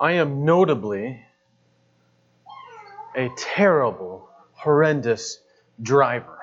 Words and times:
I 0.00 0.12
am 0.12 0.46
notably 0.46 1.20
a 3.14 3.28
terrible, 3.36 4.30
horrendous 4.52 5.42
driver. 5.82 6.38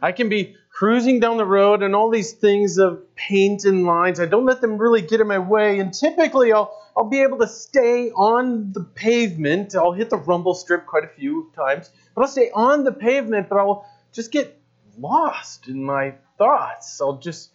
I 0.00 0.12
can 0.12 0.28
be 0.28 0.54
cruising 0.70 1.18
down 1.18 1.38
the 1.38 1.44
road 1.44 1.82
and 1.82 1.96
all 1.96 2.08
these 2.08 2.32
things 2.32 2.78
of 2.78 3.02
paint 3.16 3.64
and 3.64 3.84
lines. 3.84 4.20
I 4.20 4.26
don't 4.26 4.46
let 4.46 4.60
them 4.60 4.78
really 4.78 5.02
get 5.02 5.20
in 5.20 5.26
my 5.26 5.40
way, 5.40 5.80
and 5.80 5.92
typically 5.92 6.52
I'll 6.52 6.72
I'll 6.96 7.08
be 7.08 7.22
able 7.22 7.38
to 7.38 7.48
stay 7.48 8.10
on 8.10 8.72
the 8.72 8.84
pavement. 8.84 9.74
I'll 9.74 9.92
hit 9.92 10.08
the 10.08 10.16
rumble 10.16 10.54
strip 10.54 10.86
quite 10.86 11.02
a 11.02 11.08
few 11.08 11.50
times, 11.56 11.90
but 12.14 12.22
I'll 12.22 12.28
stay 12.28 12.50
on 12.54 12.84
the 12.84 12.92
pavement, 12.92 13.48
but 13.48 13.58
I'll 13.58 13.86
just 14.12 14.30
get 14.30 14.56
lost 14.96 15.66
in 15.66 15.82
my 15.82 16.14
thoughts. 16.38 17.00
I'll 17.00 17.18
just 17.18 17.50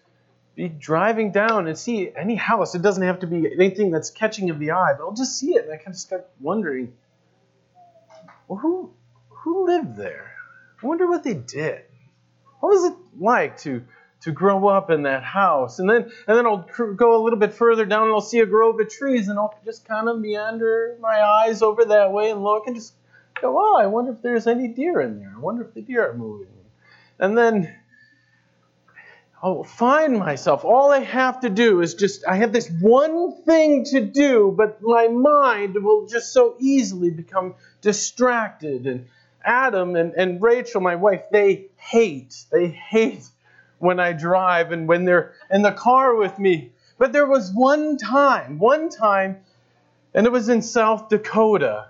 be 0.56 0.70
driving 0.70 1.32
down 1.32 1.68
and 1.68 1.78
see 1.78 2.12
any 2.16 2.36
house. 2.36 2.76
It 2.76 2.82
doesn't 2.82 3.04
have 3.04 3.20
to 3.20 3.28
be 3.28 3.52
anything 3.52 3.92
that's 3.92 4.10
catching 4.10 4.50
of 4.50 4.60
the 4.60 4.72
eye, 4.72 4.94
but 4.98 5.04
I'll 5.04 5.14
just 5.14 5.38
see 5.38 5.56
it 5.56 5.66
and 5.66 5.74
I 5.74 5.78
kind 5.78 5.90
of 5.90 5.98
start 5.98 6.30
wondering, 6.40 6.94
well, 8.48 8.60
who 8.60 8.92
who 9.30 9.66
lived 9.66 9.96
there? 9.96 10.32
I 10.82 10.88
wonder 10.88 11.08
what 11.08 11.24
they 11.24 11.34
did. 11.34 11.82
What 12.60 12.70
was 12.70 12.92
it 12.92 12.98
like 13.20 13.58
to 13.60 13.84
to 14.22 14.32
grow 14.32 14.68
up 14.68 14.90
in 14.90 15.04
that 15.04 15.24
house? 15.24 15.80
And 15.80 15.90
then 15.90 16.04
and 16.28 16.38
then 16.38 16.46
I'll 16.46 16.68
go 16.96 17.22
a 17.22 17.24
little 17.24 17.40
bit 17.40 17.54
further 17.54 17.86
down 17.86 18.04
and 18.04 18.12
I'll 18.12 18.22
see 18.22 18.40
a 18.40 18.46
grove 18.46 18.80
of 18.80 18.90
trees 18.90 19.28
and 19.28 19.38
I'll 19.38 19.60
just 19.66 19.86
kind 19.86 20.08
of 20.08 20.20
meander 20.20 20.98
my 21.02 21.22
eyes 21.22 21.62
over 21.62 21.86
that 21.86 22.14
way 22.14 22.32
and 22.32 22.44
look 22.44 22.68
and 22.68 22.76
just 22.76 22.94
go, 23.42 23.58
oh, 23.58 23.76
I 23.78 23.88
wonder 23.88 24.14
if 24.14 24.22
there's 24.22 24.48
any 24.48 24.70
deer 24.70 25.02
in 25.02 25.20
there. 25.20 25.34
I 25.36 25.40
wonder 25.40 25.64
if 25.64 25.74
the 25.74 25.82
deer 25.82 26.10
are 26.10 26.14
moving. 26.14 26.48
And 27.20 27.38
then 27.38 27.76
I'll 29.46 29.64
find 29.64 30.18
myself. 30.18 30.66
All 30.66 30.92
I 30.92 31.02
have 31.02 31.42
to 31.42 31.52
do 31.52 31.82
is 31.82 31.94
just, 31.94 32.28
I 32.28 32.38
have 32.38 32.52
this 32.52 32.68
one 32.68 33.44
thing 33.44 33.84
to 33.92 34.02
do, 34.02 34.52
but 34.58 34.82
my 34.82 35.08
mind 35.08 35.76
will 35.76 36.08
just 36.08 36.34
so 36.34 36.56
easily 36.58 37.12
become 37.12 37.54
distracted. 37.80 38.88
And 38.88 39.06
Adam 39.44 39.96
and, 39.96 40.16
and 40.16 40.42
Rachel, 40.42 40.82
my 40.82 40.96
wife, 40.96 41.22
they 41.32 41.68
hate. 41.78 42.36
They 42.52 42.70
hate 42.70 43.24
when 43.78 44.00
I 44.00 44.14
drive 44.14 44.72
and 44.72 44.88
when 44.88 45.06
they're 45.06 45.34
in 45.52 45.62
the 45.62 45.72
car 45.72 46.16
with 46.16 46.40
me. 46.40 46.72
But 46.98 47.14
there 47.14 47.28
was 47.28 47.52
one 47.54 47.98
time, 47.98 48.58
one 48.58 48.90
time, 48.90 49.42
and 50.16 50.26
it 50.26 50.32
was 50.32 50.50
in 50.50 50.64
South 50.64 51.10
Dakota. 51.10 51.90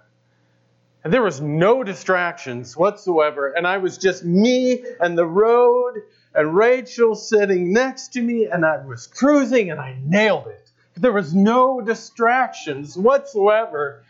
And 1.05 1.13
there 1.13 1.21
was 1.21 1.39
no 1.39 1.85
distractions 1.85 2.75
whatsoever. 2.75 3.53
And 3.53 3.65
I 3.65 3.77
was 3.77 3.97
just 3.97 4.25
me 4.25 4.83
and 4.99 5.17
the 5.17 5.25
road 5.25 6.01
and 6.35 6.55
Rachel 6.55 7.15
sitting 7.15 7.73
next 7.73 8.13
to 8.13 8.21
me. 8.21 8.45
And 8.45 8.65
I 8.65 8.85
was 8.85 9.07
cruising 9.07 9.71
and 9.71 9.79
I 9.79 9.97
nailed 10.03 10.47
it. 10.47 10.69
There 10.95 11.13
was 11.13 11.33
no 11.33 11.81
distractions 11.81 12.97
whatsoever 12.97 14.03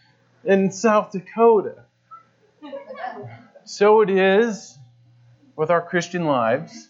in 0.43 0.71
South 0.71 1.11
Dakota. 1.11 1.83
So 3.63 4.01
it 4.01 4.09
is 4.09 4.77
with 5.55 5.71
our 5.71 5.81
Christian 5.81 6.25
lives. 6.25 6.89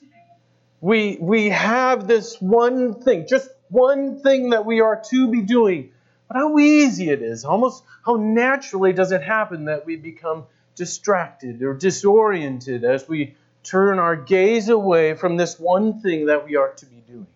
We, 0.81 1.17
we 1.19 1.49
have 1.49 2.07
this 2.07 2.39
one 2.41 3.01
thing, 3.01 3.25
just 3.27 3.49
one 3.69 4.21
thing 4.21 4.49
that 4.49 4.65
we 4.65 4.81
are 4.81 5.01
to 5.09 5.29
be 5.29 5.41
doing 5.41 5.91
but 6.27 6.37
how 6.37 6.57
easy 6.57 7.09
it 7.09 7.21
is, 7.21 7.45
almost 7.45 7.83
how 8.05 8.15
naturally 8.15 8.93
does 8.93 9.11
it 9.11 9.21
happen 9.21 9.65
that 9.65 9.85
we 9.85 9.95
become 9.95 10.45
distracted 10.75 11.61
or 11.61 11.73
disoriented 11.73 12.83
as 12.83 13.07
we 13.07 13.35
turn 13.65 13.99
our 13.99 14.15
gaze 14.15 14.69
away 14.69 15.15
from 15.15 15.37
this 15.37 15.59
one 15.59 15.99
thing 15.99 16.27
that 16.27 16.45
we 16.45 16.55
are 16.55 16.69
to 16.69 16.85
be 16.85 16.97
doing. 17.07 17.27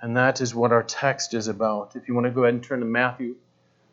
And 0.00 0.16
that 0.16 0.40
is 0.40 0.54
what 0.54 0.72
our 0.72 0.82
text 0.82 1.34
is 1.34 1.48
about. 1.48 1.96
If 1.96 2.08
you 2.08 2.14
want 2.14 2.26
to 2.26 2.30
go 2.30 2.44
ahead 2.44 2.54
and 2.54 2.62
turn 2.62 2.80
to 2.80 2.86
Matthew 2.86 3.36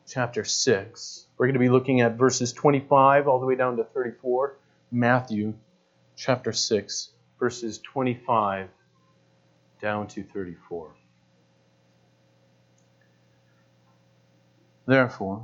chapter 0.07 0.45
6, 0.45 1.25
we're 1.37 1.47
going 1.47 1.53
to 1.53 1.59
be 1.59 1.69
looking 1.69 2.01
at 2.01 2.15
verses 2.15 2.53
25 2.53 3.27
all 3.27 3.39
the 3.39 3.45
way 3.45 3.55
down 3.55 3.77
to 3.77 3.83
34. 3.83 4.55
Matthew 4.91 5.55
chapter 6.15 6.53
6, 6.53 7.09
verses 7.39 7.79
25 7.79 8.69
down 9.81 10.07
to 10.07 10.23
34. 10.23 10.91
Therefore, 14.85 15.43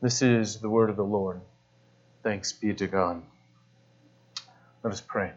This 0.00 0.22
is 0.22 0.60
the 0.60 0.68
word 0.68 0.90
of 0.90 0.96
the 0.96 1.04
Lord. 1.04 1.40
Thanks 2.22 2.52
be 2.52 2.74
to 2.74 2.86
God. 2.86 3.22
Let 4.82 4.92
us 4.92 5.00
pray. 5.00 5.32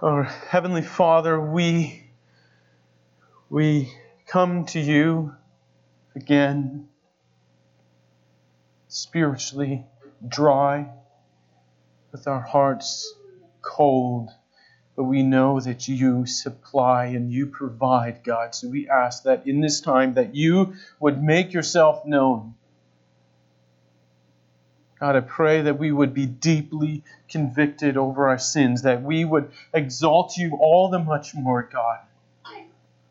Our 0.00 0.24
Heavenly 0.24 0.82
Father, 0.82 1.40
we, 1.40 2.10
we 3.48 3.92
come 4.26 4.66
to 4.66 4.80
you 4.80 5.34
again, 6.14 6.88
spiritually 8.88 9.86
dry, 10.26 10.88
with 12.12 12.28
our 12.28 12.40
hearts 12.40 13.14
cold 13.62 14.30
but 14.94 15.04
we 15.04 15.22
know 15.22 15.58
that 15.60 15.88
you 15.88 16.26
supply 16.26 17.06
and 17.06 17.32
you 17.32 17.46
provide, 17.46 18.22
God. 18.24 18.54
So 18.54 18.68
we 18.68 18.88
ask 18.88 19.22
that 19.22 19.46
in 19.46 19.60
this 19.60 19.80
time 19.80 20.14
that 20.14 20.34
you 20.34 20.74
would 21.00 21.22
make 21.22 21.52
yourself 21.52 22.04
known. 22.04 22.54
God, 25.00 25.16
I 25.16 25.20
pray 25.20 25.62
that 25.62 25.78
we 25.78 25.90
would 25.90 26.14
be 26.14 26.26
deeply 26.26 27.02
convicted 27.28 27.96
over 27.96 28.28
our 28.28 28.38
sins, 28.38 28.82
that 28.82 29.02
we 29.02 29.24
would 29.24 29.50
exalt 29.72 30.36
you 30.36 30.58
all 30.60 30.90
the 30.90 30.98
much 30.98 31.34
more, 31.34 31.68
God. 31.72 31.98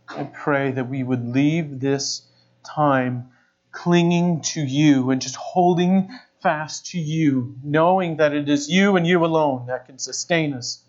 I 0.07 0.23
pray 0.23 0.71
that 0.71 0.87
we 0.87 1.03
would 1.03 1.25
leave 1.25 1.79
this 1.79 2.21
time 2.63 3.31
clinging 3.71 4.41
to 4.41 4.61
you 4.61 5.09
and 5.09 5.21
just 5.21 5.35
holding 5.35 6.09
fast 6.41 6.87
to 6.87 6.99
you, 6.99 7.55
knowing 7.63 8.17
that 8.17 8.33
it 8.33 8.49
is 8.49 8.69
you 8.69 8.95
and 8.97 9.07
you 9.07 9.25
alone 9.25 9.67
that 9.67 9.85
can 9.85 9.97
sustain 9.97 10.53
us 10.53 10.83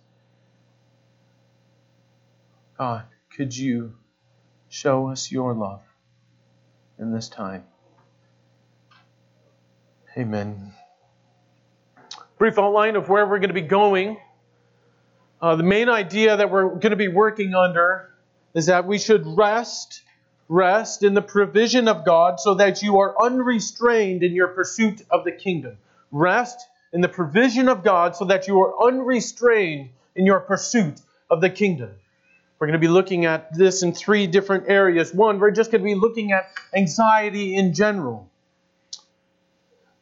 God, 2.82 3.04
could 3.36 3.56
you 3.56 3.94
show 4.68 5.06
us 5.06 5.30
your 5.30 5.54
love 5.54 5.82
in 6.98 7.12
this 7.12 7.28
time? 7.28 7.62
Amen. 10.18 10.72
Brief 12.38 12.58
outline 12.58 12.96
of 12.96 13.08
where 13.08 13.24
we're 13.24 13.38
going 13.38 13.50
to 13.50 13.54
be 13.54 13.60
going. 13.60 14.18
Uh, 15.40 15.54
the 15.54 15.62
main 15.62 15.88
idea 15.88 16.36
that 16.36 16.50
we're 16.50 16.70
going 16.70 16.90
to 16.90 16.96
be 16.96 17.06
working 17.06 17.54
under 17.54 18.10
is 18.52 18.66
that 18.66 18.84
we 18.84 18.98
should 18.98 19.28
rest 19.28 20.02
rest 20.48 21.04
in 21.04 21.14
the 21.14 21.22
provision 21.22 21.86
of 21.86 22.04
God 22.04 22.40
so 22.40 22.54
that 22.54 22.82
you 22.82 22.98
are 22.98 23.14
unrestrained 23.24 24.24
in 24.24 24.32
your 24.32 24.48
pursuit 24.48 25.02
of 25.08 25.22
the 25.22 25.30
kingdom. 25.30 25.78
Rest 26.10 26.58
in 26.92 27.00
the 27.00 27.08
provision 27.08 27.68
of 27.68 27.84
God 27.84 28.16
so 28.16 28.24
that 28.24 28.48
you 28.48 28.60
are 28.60 28.88
unrestrained 28.88 29.90
in 30.16 30.26
your 30.26 30.40
pursuit 30.40 31.00
of 31.30 31.40
the 31.40 31.48
kingdom. 31.48 31.90
We're 32.62 32.68
going 32.68 32.80
to 32.80 32.86
be 32.86 32.92
looking 32.92 33.24
at 33.24 33.52
this 33.52 33.82
in 33.82 33.92
three 33.92 34.28
different 34.28 34.68
areas. 34.68 35.12
One, 35.12 35.40
we're 35.40 35.50
just 35.50 35.72
going 35.72 35.82
to 35.82 35.84
be 35.84 35.96
looking 35.96 36.30
at 36.30 36.44
anxiety 36.72 37.56
in 37.56 37.74
general. 37.74 38.30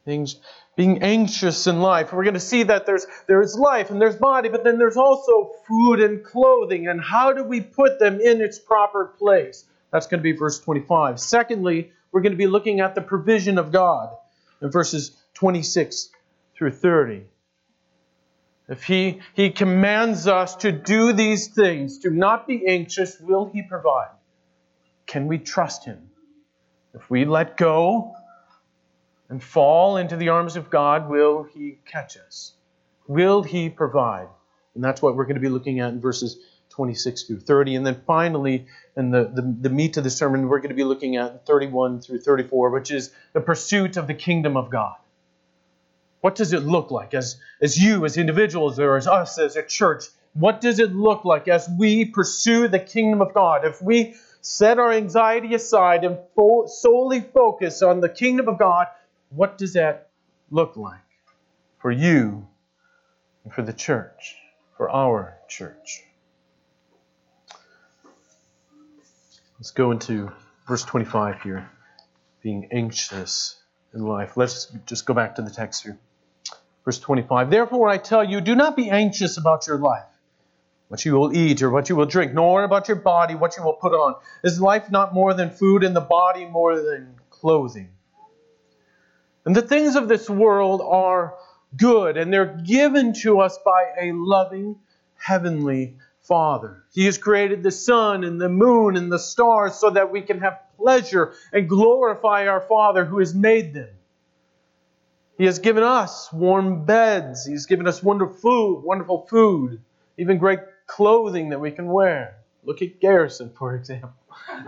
Things 0.05 0.35
being 0.75 1.01
anxious 1.01 1.65
in 1.65 1.81
life. 1.81 2.13
We're 2.13 2.23
going 2.23 2.35
to 2.35 2.39
see 2.39 2.61
that 2.61 2.85
there's 2.85 3.07
there's 3.25 3.55
life 3.55 3.89
and 3.89 3.99
there's 3.99 4.15
body, 4.15 4.49
but 4.49 4.63
then 4.63 4.77
there's 4.77 4.95
also 4.95 5.53
food 5.67 6.01
and 6.01 6.23
clothing 6.23 6.87
and 6.87 7.01
how 7.01 7.33
do 7.33 7.43
we 7.43 7.61
put 7.61 7.97
them 7.97 8.21
in 8.21 8.41
its 8.41 8.59
proper 8.59 9.05
place? 9.05 9.65
That's 9.91 10.05
going 10.05 10.19
to 10.19 10.23
be 10.23 10.33
verse 10.33 10.59
25. 10.59 11.19
Secondly, 11.19 11.91
we're 12.11 12.21
going 12.21 12.33
to 12.33 12.37
be 12.37 12.45
looking 12.45 12.79
at 12.79 12.93
the 12.93 13.01
provision 13.01 13.57
of 13.57 13.71
God 13.71 14.15
in 14.61 14.69
verses 14.69 15.17
26 15.33 16.11
through 16.55 16.73
30. 16.73 17.23
If 18.71 18.83
he, 18.83 19.19
he 19.33 19.49
commands 19.49 20.27
us 20.27 20.55
to 20.57 20.71
do 20.71 21.11
these 21.11 21.49
things, 21.49 21.99
to 21.99 22.09
not 22.09 22.47
be 22.47 22.65
anxious, 22.65 23.19
will 23.19 23.51
He 23.53 23.63
provide? 23.63 24.11
Can 25.05 25.27
we 25.27 25.39
trust 25.39 25.83
Him? 25.83 26.09
If 26.93 27.09
we 27.09 27.25
let 27.25 27.57
go 27.57 28.15
and 29.27 29.43
fall 29.43 29.97
into 29.97 30.15
the 30.15 30.29
arms 30.29 30.55
of 30.55 30.69
God, 30.69 31.09
will 31.09 31.43
He 31.43 31.79
catch 31.85 32.15
us? 32.15 32.53
Will 33.07 33.43
He 33.43 33.69
provide? 33.69 34.29
And 34.73 34.81
that's 34.81 35.01
what 35.01 35.17
we're 35.17 35.25
going 35.25 35.35
to 35.35 35.41
be 35.41 35.49
looking 35.49 35.81
at 35.81 35.91
in 35.91 35.99
verses 35.99 36.39
26 36.69 37.23
through 37.23 37.41
30. 37.41 37.75
And 37.75 37.85
then 37.85 38.01
finally, 38.07 38.67
in 38.95 39.11
the, 39.11 39.25
the, 39.25 39.53
the 39.59 39.69
meat 39.69 39.97
of 39.97 40.05
the 40.05 40.09
sermon, 40.09 40.47
we're 40.47 40.59
going 40.59 40.69
to 40.69 40.75
be 40.75 40.85
looking 40.85 41.17
at 41.17 41.45
31 41.45 41.99
through 41.99 42.21
34, 42.21 42.69
which 42.69 42.89
is 42.89 43.11
the 43.33 43.41
pursuit 43.41 43.97
of 43.97 44.07
the 44.07 44.13
kingdom 44.13 44.55
of 44.55 44.69
God. 44.69 44.95
What 46.21 46.35
does 46.35 46.53
it 46.53 46.63
look 46.63 46.91
like 46.91 47.13
as, 47.13 47.39
as 47.61 47.77
you, 47.77 48.05
as 48.05 48.15
individuals, 48.17 48.79
or 48.79 48.95
as 48.95 49.07
us 49.07 49.37
as 49.39 49.55
a 49.55 49.63
church? 49.63 50.05
What 50.33 50.61
does 50.61 50.79
it 50.79 50.93
look 50.93 51.25
like 51.25 51.47
as 51.47 51.67
we 51.77 52.05
pursue 52.05 52.67
the 52.67 52.79
kingdom 52.79 53.21
of 53.21 53.33
God? 53.33 53.65
If 53.65 53.81
we 53.81 54.15
set 54.41 54.79
our 54.79 54.91
anxiety 54.91 55.55
aside 55.55 56.03
and 56.03 56.17
fo- 56.35 56.67
solely 56.67 57.19
focus 57.19 57.81
on 57.81 57.99
the 57.99 58.09
kingdom 58.09 58.47
of 58.47 58.57
God, 58.57 58.87
what 59.29 59.57
does 59.57 59.73
that 59.73 60.09
look 60.51 60.77
like 60.77 60.99
for 61.79 61.91
you 61.91 62.47
and 63.43 63.53
for 63.53 63.63
the 63.63 63.73
church, 63.73 64.35
for 64.77 64.89
our 64.89 65.37
church? 65.49 66.03
Let's 69.57 69.71
go 69.71 69.91
into 69.91 70.31
verse 70.67 70.83
25 70.83 71.41
here. 71.41 71.69
Being 72.41 72.69
anxious 72.71 73.61
in 73.93 74.01
life. 74.01 74.35
Let's 74.35 74.65
just 74.85 75.05
go 75.05 75.13
back 75.13 75.35
to 75.35 75.43
the 75.43 75.51
text 75.51 75.83
here. 75.83 75.99
Verse 76.85 76.99
25 76.99 77.49
Therefore 77.49 77.89
I 77.89 77.97
tell 77.97 78.23
you, 78.23 78.41
do 78.41 78.55
not 78.55 78.75
be 78.75 78.89
anxious 78.89 79.37
about 79.37 79.67
your 79.67 79.77
life, 79.77 80.05
what 80.87 81.05
you 81.05 81.13
will 81.13 81.35
eat 81.35 81.61
or 81.61 81.69
what 81.69 81.89
you 81.89 81.95
will 81.95 82.05
drink, 82.05 82.33
nor 82.33 82.63
about 82.63 82.87
your 82.87 82.97
body, 82.97 83.35
what 83.35 83.57
you 83.57 83.63
will 83.63 83.73
put 83.73 83.93
on. 83.93 84.15
Is 84.43 84.59
life 84.59 84.89
not 84.89 85.13
more 85.13 85.33
than 85.33 85.51
food, 85.51 85.83
and 85.83 85.95
the 85.95 86.01
body 86.01 86.45
more 86.45 86.79
than 86.79 87.15
clothing? 87.29 87.89
And 89.45 89.55
the 89.55 89.61
things 89.61 89.95
of 89.95 90.07
this 90.07 90.29
world 90.29 90.81
are 90.83 91.35
good, 91.75 92.17
and 92.17 92.31
they're 92.31 92.57
given 92.65 93.13
to 93.21 93.39
us 93.39 93.57
by 93.63 93.93
a 94.01 94.11
loving 94.11 94.77
heavenly 95.15 95.97
Father. 96.21 96.83
He 96.93 97.05
has 97.05 97.17
created 97.17 97.63
the 97.63 97.71
sun 97.71 98.23
and 98.23 98.39
the 98.39 98.49
moon 98.49 98.95
and 98.95 99.11
the 99.11 99.19
stars 99.19 99.75
so 99.75 99.89
that 99.89 100.11
we 100.11 100.21
can 100.21 100.39
have 100.39 100.59
pleasure 100.77 101.33
and 101.51 101.67
glorify 101.67 102.47
our 102.47 102.61
Father 102.61 103.05
who 103.05 103.19
has 103.19 103.33
made 103.33 103.73
them. 103.73 103.89
He 105.41 105.47
has 105.47 105.57
given 105.57 105.81
us 105.81 106.31
warm 106.31 106.85
beds. 106.85 107.47
He's 107.47 107.65
given 107.65 107.87
us 107.87 108.03
wonderful 108.03 108.37
food, 108.37 108.83
wonderful 108.83 109.25
food, 109.27 109.81
even 110.19 110.37
great 110.37 110.59
clothing 110.85 111.49
that 111.49 111.59
we 111.59 111.71
can 111.71 111.87
wear. 111.87 112.35
Look 112.63 112.83
at 112.83 112.99
Garrison, 112.99 113.49
for 113.57 113.73
example. 113.73 114.13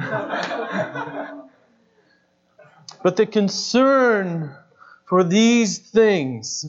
but 3.03 3.15
the 3.17 3.27
concern 3.27 4.55
for 5.05 5.23
these 5.23 5.77
things, 5.77 6.65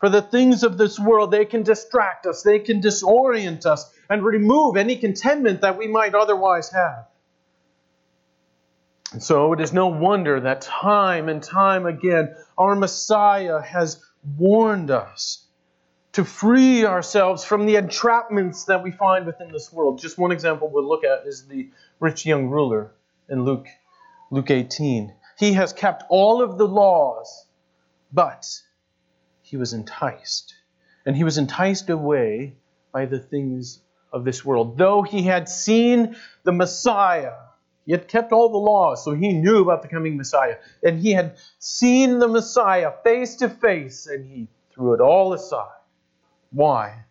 for 0.00 0.08
the 0.08 0.22
things 0.22 0.62
of 0.62 0.78
this 0.78 0.98
world, 0.98 1.30
they 1.30 1.44
can 1.44 1.64
distract 1.64 2.24
us, 2.24 2.42
they 2.42 2.60
can 2.60 2.80
disorient 2.80 3.66
us, 3.66 3.92
and 4.08 4.24
remove 4.24 4.78
any 4.78 4.96
contentment 4.96 5.60
that 5.60 5.76
we 5.76 5.86
might 5.86 6.14
otherwise 6.14 6.70
have. 6.70 7.08
So 9.18 9.52
it 9.52 9.60
is 9.60 9.72
no 9.72 9.86
wonder 9.86 10.40
that 10.40 10.62
time 10.62 11.28
and 11.28 11.42
time 11.42 11.86
again 11.86 12.34
our 12.58 12.74
Messiah 12.74 13.60
has 13.60 14.02
warned 14.36 14.90
us 14.90 15.46
to 16.12 16.24
free 16.24 16.84
ourselves 16.84 17.44
from 17.44 17.66
the 17.66 17.74
entrapments 17.74 18.66
that 18.66 18.82
we 18.82 18.90
find 18.90 19.26
within 19.26 19.52
this 19.52 19.72
world. 19.72 20.00
Just 20.00 20.18
one 20.18 20.32
example 20.32 20.68
we'll 20.68 20.88
look 20.88 21.04
at 21.04 21.26
is 21.26 21.46
the 21.46 21.70
rich 22.00 22.26
young 22.26 22.48
ruler 22.48 22.92
in 23.28 23.44
Luke, 23.44 23.66
Luke 24.30 24.50
18. 24.50 25.14
He 25.38 25.52
has 25.54 25.72
kept 25.72 26.04
all 26.08 26.42
of 26.42 26.58
the 26.58 26.66
laws, 26.66 27.46
but 28.12 28.46
he 29.42 29.56
was 29.56 29.72
enticed. 29.72 30.54
And 31.06 31.16
he 31.16 31.24
was 31.24 31.38
enticed 31.38 31.90
away 31.90 32.56
by 32.92 33.06
the 33.06 33.18
things 33.18 33.80
of 34.12 34.24
this 34.24 34.44
world. 34.44 34.78
Though 34.78 35.02
he 35.02 35.22
had 35.22 35.48
seen 35.48 36.16
the 36.44 36.52
Messiah, 36.52 37.34
had 37.92 38.08
kept 38.08 38.32
all 38.32 38.48
the 38.48 38.58
laws, 38.58 39.04
so 39.04 39.12
he 39.12 39.32
knew 39.32 39.60
about 39.62 39.82
the 39.82 39.88
coming 39.88 40.16
Messiah. 40.16 40.56
And 40.82 40.98
he 40.98 41.12
had 41.12 41.36
seen 41.58 42.18
the 42.18 42.28
Messiah 42.28 42.92
face 43.02 43.36
to 43.36 43.48
face, 43.48 44.06
and 44.06 44.24
he 44.24 44.48
threw 44.70 44.94
it 44.94 45.00
all 45.00 45.32
aside. 45.32 45.68
Why? 46.50 47.04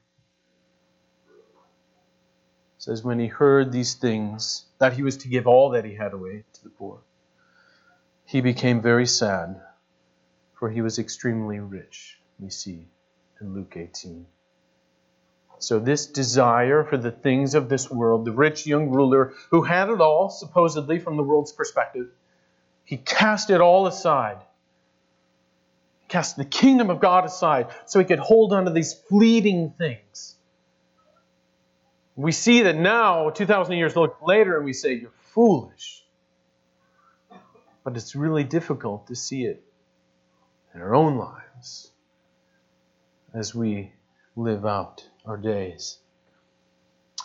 It 1.27 2.83
says, 2.83 3.03
when 3.03 3.19
he 3.19 3.27
heard 3.27 3.71
these 3.71 3.93
things, 3.93 4.65
that 4.79 4.93
he 4.93 5.03
was 5.03 5.17
to 5.17 5.27
give 5.27 5.47
all 5.47 5.69
that 5.71 5.85
he 5.85 5.95
had 5.95 6.13
away 6.13 6.43
to 6.53 6.63
the 6.63 6.69
poor, 6.69 7.01
he 8.25 8.41
became 8.41 8.81
very 8.81 9.05
sad, 9.05 9.61
for 10.53 10.69
he 10.69 10.81
was 10.81 10.99
extremely 10.99 11.59
rich, 11.59 12.19
we 12.39 12.49
see 12.49 12.87
in 13.39 13.53
Luke 13.53 13.75
18. 13.77 14.25
So, 15.63 15.79
this 15.79 16.07
desire 16.07 16.83
for 16.83 16.97
the 16.97 17.11
things 17.11 17.55
of 17.55 17.69
this 17.69 17.89
world, 17.89 18.25
the 18.25 18.33
rich 18.33 18.67
young 18.67 18.89
ruler 18.89 19.33
who 19.49 19.61
had 19.61 19.89
it 19.89 20.01
all, 20.01 20.29
supposedly 20.29 20.99
from 20.99 21.15
the 21.15 21.23
world's 21.23 21.53
perspective, 21.53 22.09
he 22.83 22.97
cast 22.97 23.49
it 23.49 23.61
all 23.61 23.87
aside. 23.87 24.39
Cast 26.09 26.35
the 26.35 26.43
kingdom 26.43 26.89
of 26.89 26.99
God 26.99 27.23
aside 27.23 27.67
so 27.85 27.99
he 27.99 28.05
could 28.05 28.19
hold 28.19 28.51
on 28.51 28.65
to 28.65 28.71
these 28.71 28.93
fleeting 28.93 29.73
things. 29.77 30.35
We 32.17 32.33
see 32.33 32.63
that 32.63 32.75
now, 32.75 33.29
2,000 33.29 33.77
years 33.77 33.95
later, 34.21 34.57
and 34.57 34.65
we 34.65 34.73
say, 34.73 34.95
You're 34.95 35.11
foolish. 35.33 36.03
But 37.85 37.95
it's 37.95 38.15
really 38.15 38.43
difficult 38.43 39.07
to 39.07 39.15
see 39.15 39.45
it 39.45 39.63
in 40.75 40.81
our 40.81 40.93
own 40.93 41.15
lives 41.15 41.89
as 43.33 43.55
we 43.55 43.93
live 44.35 44.65
out 44.65 45.07
our 45.25 45.37
days. 45.37 45.99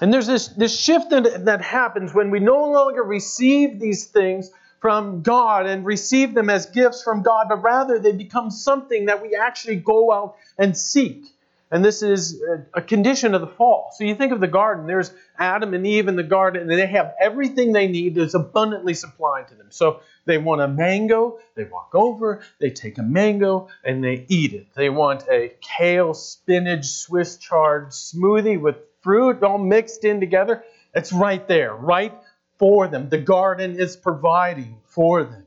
And 0.00 0.12
there's 0.12 0.26
this, 0.26 0.48
this 0.48 0.78
shift 0.78 1.10
that, 1.10 1.44
that 1.46 1.60
happens 1.60 2.14
when 2.14 2.30
we 2.30 2.38
no 2.38 2.70
longer 2.70 3.02
receive 3.02 3.80
these 3.80 4.06
things 4.06 4.50
from 4.80 5.22
God 5.22 5.66
and 5.66 5.84
receive 5.84 6.34
them 6.34 6.48
as 6.48 6.66
gifts 6.66 7.02
from 7.02 7.22
God, 7.22 7.46
but 7.48 7.62
rather 7.62 7.98
they 7.98 8.12
become 8.12 8.50
something 8.50 9.06
that 9.06 9.22
we 9.22 9.34
actually 9.34 9.76
go 9.76 10.12
out 10.12 10.36
and 10.56 10.76
seek. 10.76 11.24
And 11.70 11.84
this 11.84 12.02
is 12.02 12.42
a 12.72 12.80
condition 12.80 13.34
of 13.34 13.42
the 13.42 13.46
fall. 13.46 13.90
So 13.94 14.04
you 14.04 14.14
think 14.14 14.32
of 14.32 14.40
the 14.40 14.46
garden, 14.46 14.87
there's 14.87 15.12
Adam 15.38 15.75
and 15.75 15.87
Eve 15.87 16.08
in 16.08 16.16
the 16.16 16.22
garden, 16.22 16.62
and 16.62 16.70
they 16.70 16.87
have 16.87 17.14
everything 17.20 17.72
they 17.72 17.88
need 17.88 18.14
that's 18.14 18.32
abundantly 18.32 18.94
supplied 18.94 19.48
to 19.48 19.54
them. 19.54 19.66
So 19.70 20.00
they 20.25 20.38
want 20.38 20.62
a 20.62 20.68
mango, 20.68 21.38
they 21.56 21.64
walk 21.64 21.90
over, 21.92 22.42
they 22.58 22.70
take 22.70 22.96
a 22.96 23.02
mango, 23.02 23.68
and 23.84 24.02
they 24.02 24.25
eat 24.28 24.54
it. 24.54 24.68
They 24.75 24.88
want 24.88 25.25
a 25.30 25.52
kale, 25.60 26.14
spinach, 26.14 26.87
Swiss 26.87 27.37
chard 27.37 27.88
smoothie 27.88 28.58
with 28.58 28.76
fruit 29.02 29.42
all 29.42 29.58
mixed 29.58 30.04
in 30.04 30.20
together. 30.20 30.64
It's 30.94 31.12
right 31.12 31.46
there, 31.46 31.75
right 31.75 32.14
for 32.56 32.88
them. 32.88 33.10
The 33.10 33.18
garden 33.18 33.78
is 33.78 33.94
providing 33.94 34.78
for 34.87 35.22
them. 35.22 35.44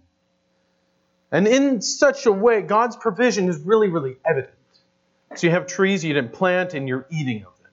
And 1.32 1.48
in 1.48 1.82
such 1.82 2.28
a 2.28 2.32
way, 2.32 2.62
God's 2.62 2.96
provision 2.96 3.50
is 3.50 3.60
really, 3.60 3.88
really 3.88 4.18
evident. 4.24 4.54
So 5.36 5.48
you 5.48 5.52
have 5.52 5.68
trees 5.68 6.04
you 6.04 6.14
didn't 6.14 6.34
plant 6.34 6.74
and 6.74 6.88
you're 6.88 7.06
eating 7.10 7.46
of 7.46 7.58
them. 7.62 7.72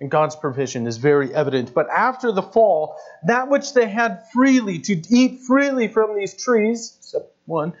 And 0.00 0.10
God's 0.10 0.36
provision 0.36 0.86
is 0.86 0.96
very 0.96 1.34
evident. 1.34 1.74
But 1.74 1.88
after 1.90 2.32
the 2.32 2.42
fall, 2.42 2.96
that 3.26 3.48
which 3.48 3.74
they 3.74 3.88
had 3.88 4.24
freely, 4.32 4.78
to 4.80 5.02
eat 5.08 5.40
freely 5.40 5.88
from 5.88 6.16
these 6.16 6.34
trees, 6.34 6.96
except 6.98 7.34
one, 7.46 7.74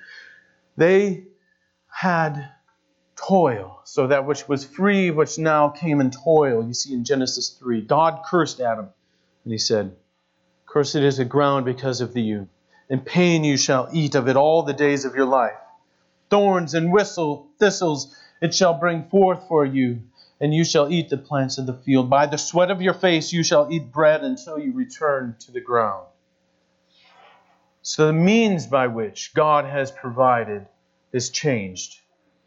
they 0.76 1.24
had 1.88 2.50
toil. 3.16 3.80
So 3.84 4.08
that 4.08 4.26
which 4.26 4.48
was 4.48 4.64
free, 4.64 5.10
which 5.10 5.38
now 5.38 5.68
came 5.68 6.00
in 6.00 6.10
toil. 6.10 6.66
You 6.66 6.74
see 6.74 6.94
in 6.94 7.04
Genesis 7.04 7.50
3, 7.58 7.82
God 7.82 8.22
cursed 8.26 8.60
Adam. 8.60 8.88
And 9.44 9.52
he 9.52 9.58
said, 9.58 9.96
Cursed 10.66 10.96
is 10.96 11.18
the 11.18 11.24
ground 11.24 11.64
because 11.64 12.00
of 12.00 12.14
the 12.14 12.22
you. 12.22 12.48
In 12.88 13.00
pain 13.00 13.44
you 13.44 13.56
shall 13.56 13.88
eat 13.92 14.14
of 14.14 14.28
it 14.28 14.36
all 14.36 14.62
the 14.62 14.72
days 14.72 15.04
of 15.04 15.14
your 15.14 15.26
life. 15.26 15.52
Thorns 16.30 16.74
and 16.74 16.92
whistle, 16.92 17.48
thistles 17.58 18.14
it 18.42 18.52
shall 18.52 18.74
bring 18.74 19.04
forth 19.04 19.46
for 19.46 19.64
you, 19.64 20.02
and 20.40 20.52
you 20.52 20.64
shall 20.64 20.92
eat 20.92 21.08
the 21.08 21.16
plants 21.16 21.58
of 21.58 21.66
the 21.66 21.72
field. 21.72 22.10
By 22.10 22.26
the 22.26 22.36
sweat 22.36 22.72
of 22.72 22.82
your 22.82 22.92
face 22.92 23.32
you 23.32 23.44
shall 23.44 23.68
eat 23.70 23.92
bread 23.92 24.24
until 24.24 24.58
you 24.58 24.72
return 24.72 25.36
to 25.46 25.52
the 25.52 25.60
ground. 25.60 26.06
So 27.82 28.08
the 28.08 28.12
means 28.12 28.66
by 28.66 28.88
which 28.88 29.32
God 29.32 29.64
has 29.64 29.92
provided 29.92 30.66
is 31.12 31.30
changed. 31.30 32.00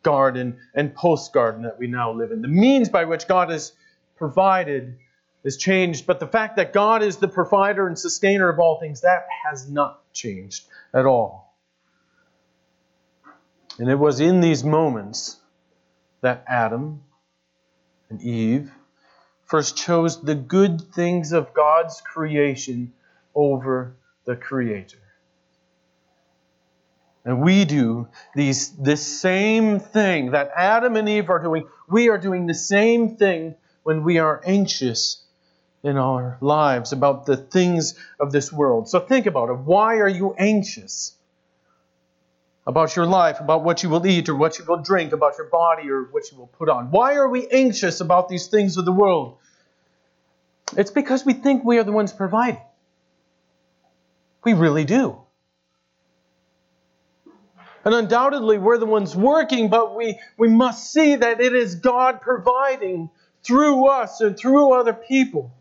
Garden 0.03 0.59
and 0.73 0.93
post 0.93 1.31
garden 1.31 1.63
that 1.63 1.79
we 1.79 1.87
now 1.87 2.11
live 2.11 2.31
in. 2.31 2.41
The 2.41 2.49
means 2.49 2.89
by 2.89 3.05
which 3.05 3.25
God 3.25 3.49
has 3.49 3.71
provided 4.17 4.97
is 5.45 5.55
changed, 5.55 6.05
but 6.05 6.19
the 6.19 6.27
fact 6.27 6.57
that 6.57 6.73
God 6.73 7.03
is 7.03 7.17
the 7.17 7.27
provider 7.29 7.87
and 7.87 7.97
sustainer 7.97 8.49
of 8.49 8.59
all 8.59 8.79
things, 8.81 9.01
that 9.01 9.27
has 9.45 9.69
not 9.69 10.11
changed 10.11 10.65
at 10.93 11.05
all. 11.05 11.55
And 13.79 13.89
it 13.89 13.95
was 13.95 14.19
in 14.19 14.41
these 14.41 14.63
moments 14.63 15.39
that 16.25 16.43
Adam 16.47 17.03
and 18.09 18.19
Eve 18.19 18.71
first 19.45 19.77
chose 19.77 20.19
the 20.23 20.33
good 20.33 20.81
things 20.81 21.33
of 21.33 21.53
God's 21.53 22.01
creation 22.01 22.93
over 23.35 23.95
the 24.25 24.35
Creator. 24.35 24.97
And 27.23 27.41
we 27.41 27.65
do 27.65 28.07
these, 28.33 28.71
this 28.71 29.05
same 29.05 29.79
thing 29.79 30.31
that 30.31 30.49
Adam 30.55 30.95
and 30.95 31.07
Eve 31.07 31.29
are 31.29 31.37
doing. 31.37 31.67
We 31.87 32.09
are 32.09 32.17
doing 32.17 32.47
the 32.47 32.55
same 32.55 33.17
thing 33.17 33.53
when 33.83 34.03
we 34.03 34.17
are 34.17 34.41
anxious 34.43 35.23
in 35.83 35.95
our 35.95 36.39
lives 36.41 36.91
about 36.91 37.27
the 37.27 37.37
things 37.37 37.93
of 38.19 38.31
this 38.31 38.51
world. 38.51 38.89
So 38.89 38.99
think 38.99 39.27
about 39.27 39.49
it. 39.49 39.57
Why 39.59 39.97
are 39.97 40.09
you 40.09 40.33
anxious 40.39 41.14
about 42.67 42.95
your 42.95 43.05
life, 43.05 43.39
about 43.39 43.63
what 43.63 43.83
you 43.83 43.89
will 43.89 44.05
eat 44.07 44.27
or 44.27 44.35
what 44.35 44.57
you 44.57 44.65
will 44.65 44.81
drink, 44.81 45.13
about 45.13 45.37
your 45.37 45.47
body 45.49 45.89
or 45.89 46.03
what 46.11 46.31
you 46.31 46.37
will 46.37 46.47
put 46.47 46.67
on? 46.69 46.89
Why 46.91 47.15
are 47.15 47.29
we 47.29 47.47
anxious 47.47 48.01
about 48.01 48.27
these 48.27 48.47
things 48.47 48.77
of 48.77 48.85
the 48.85 48.91
world? 48.91 49.37
It's 50.75 50.91
because 50.91 51.25
we 51.25 51.33
think 51.33 51.63
we 51.63 51.77
are 51.77 51.83
the 51.83 51.91
ones 51.91 52.11
providing. 52.11 52.61
We 54.43 54.53
really 54.53 54.85
do. 54.85 55.21
And 57.83 57.93
undoubtedly, 57.93 58.57
we're 58.57 58.79
the 58.79 58.87
ones 58.87 59.15
working, 59.15 59.69
but 59.69 59.95
we, 59.95 60.19
we 60.37 60.49
must 60.49 60.91
see 60.91 61.15
that 61.15 61.39
it 61.39 61.53
is 61.53 61.75
God 61.75 62.19
providing 62.19 63.11
through 63.43 63.87
us 63.87 64.21
and 64.21 64.35
through 64.35 64.73
other 64.73 64.93
people. 64.93 65.51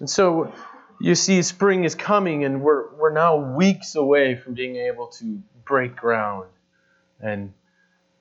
And 0.00 0.08
so 0.08 0.52
you 1.00 1.14
see, 1.14 1.42
spring 1.42 1.84
is 1.84 1.94
coming, 1.94 2.44
and 2.44 2.60
we're, 2.60 2.94
we're 2.94 3.12
now 3.12 3.54
weeks 3.54 3.94
away 3.94 4.34
from 4.34 4.54
being 4.54 4.76
able 4.76 5.08
to 5.18 5.40
break 5.64 5.96
ground 5.96 6.48
and 7.20 7.52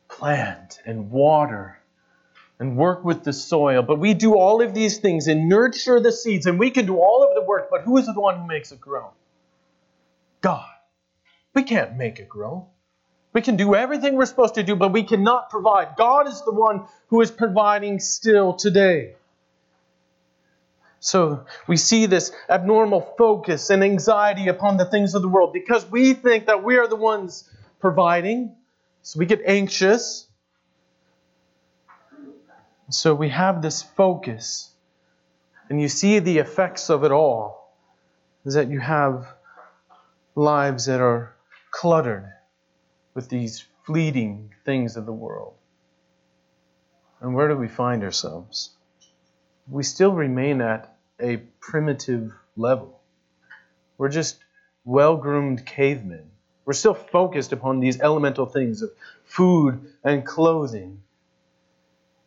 plant 0.07 0.79
and 0.85 1.11
water 1.11 1.79
and 2.59 2.77
work 2.77 3.03
with 3.03 3.23
the 3.23 3.33
soil. 3.33 3.81
But 3.81 3.99
we 3.99 4.13
do 4.13 4.35
all 4.35 4.61
of 4.61 4.73
these 4.73 4.97
things 4.97 5.27
and 5.27 5.49
nurture 5.49 5.99
the 5.99 6.11
seeds, 6.11 6.45
and 6.45 6.59
we 6.59 6.71
can 6.71 6.85
do 6.85 6.97
all 6.97 7.27
of 7.27 7.35
the 7.35 7.41
work, 7.41 7.69
but 7.69 7.81
who 7.81 7.97
is 7.97 8.05
the 8.05 8.19
one 8.19 8.39
who 8.39 8.47
makes 8.47 8.71
it 8.71 8.81
grow? 8.81 9.11
God. 10.41 10.65
We 11.53 11.63
can't 11.63 11.97
make 11.97 12.19
it 12.19 12.29
grow. 12.29 12.67
We 13.33 13.41
can 13.41 13.55
do 13.55 13.75
everything 13.75 14.15
we're 14.15 14.25
supposed 14.25 14.55
to 14.55 14.63
do, 14.63 14.75
but 14.75 14.91
we 14.91 15.03
cannot 15.03 15.49
provide. 15.49 15.95
God 15.97 16.27
is 16.27 16.41
the 16.43 16.53
one 16.53 16.85
who 17.07 17.21
is 17.21 17.29
providing 17.29 17.99
still 17.99 18.53
today. 18.53 19.16
So 20.99 21.45
we 21.67 21.77
see 21.77 22.05
this 22.05 22.31
abnormal 22.49 23.13
focus 23.17 23.69
and 23.69 23.83
anxiety 23.83 24.47
upon 24.47 24.77
the 24.77 24.85
things 24.85 25.13
of 25.13 25.21
the 25.21 25.27
world 25.27 25.53
because 25.53 25.89
we 25.89 26.13
think 26.13 26.47
that 26.47 26.63
we 26.63 26.77
are 26.77 26.87
the 26.87 26.95
ones 26.95 27.49
providing. 27.79 28.55
So 29.03 29.19
we 29.19 29.25
get 29.25 29.41
anxious. 29.45 30.27
So 32.89 33.13
we 33.13 33.29
have 33.29 33.61
this 33.61 33.81
focus. 33.83 34.71
And 35.69 35.79
you 35.79 35.89
see 35.89 36.19
the 36.19 36.39
effects 36.39 36.89
of 36.89 37.03
it 37.03 37.11
all 37.11 37.75
is 38.45 38.53
that 38.53 38.69
you 38.69 38.79
have 38.79 39.27
lives 40.35 40.85
that 40.85 41.01
are 41.01 41.35
cluttered 41.69 42.31
with 43.13 43.29
these 43.29 43.65
fleeting 43.85 44.53
things 44.65 44.95
of 44.95 45.05
the 45.05 45.13
world. 45.13 45.55
And 47.19 47.33
where 47.33 47.47
do 47.47 47.57
we 47.57 47.67
find 47.67 48.03
ourselves? 48.03 48.76
We 49.69 49.83
still 49.83 50.11
remain 50.11 50.61
at 50.61 50.97
a 51.19 51.37
primitive 51.59 52.31
level. 52.55 52.99
We're 53.97 54.09
just 54.09 54.37
well 54.85 55.17
groomed 55.17 55.65
cavemen. 55.65 56.29
We're 56.65 56.73
still 56.73 56.93
focused 56.93 57.53
upon 57.53 57.79
these 57.79 57.99
elemental 57.99 58.45
things 58.45 58.81
of 58.81 58.91
food 59.25 59.93
and 60.03 60.25
clothing. 60.25 61.01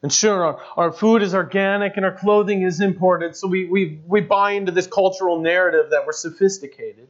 And 0.02 0.10
sure, 0.10 0.44
our, 0.44 0.62
our 0.76 0.92
food 0.92 1.22
is 1.22 1.34
organic 1.34 1.96
and 1.96 2.06
our 2.06 2.16
clothing 2.16 2.62
is 2.62 2.80
imported, 2.80 3.36
so 3.36 3.48
we, 3.48 3.66
we, 3.66 4.00
we 4.06 4.22
buy 4.22 4.52
into 4.52 4.72
this 4.72 4.86
cultural 4.86 5.40
narrative 5.40 5.90
that 5.90 6.06
we're 6.06 6.12
sophisticated. 6.12 7.08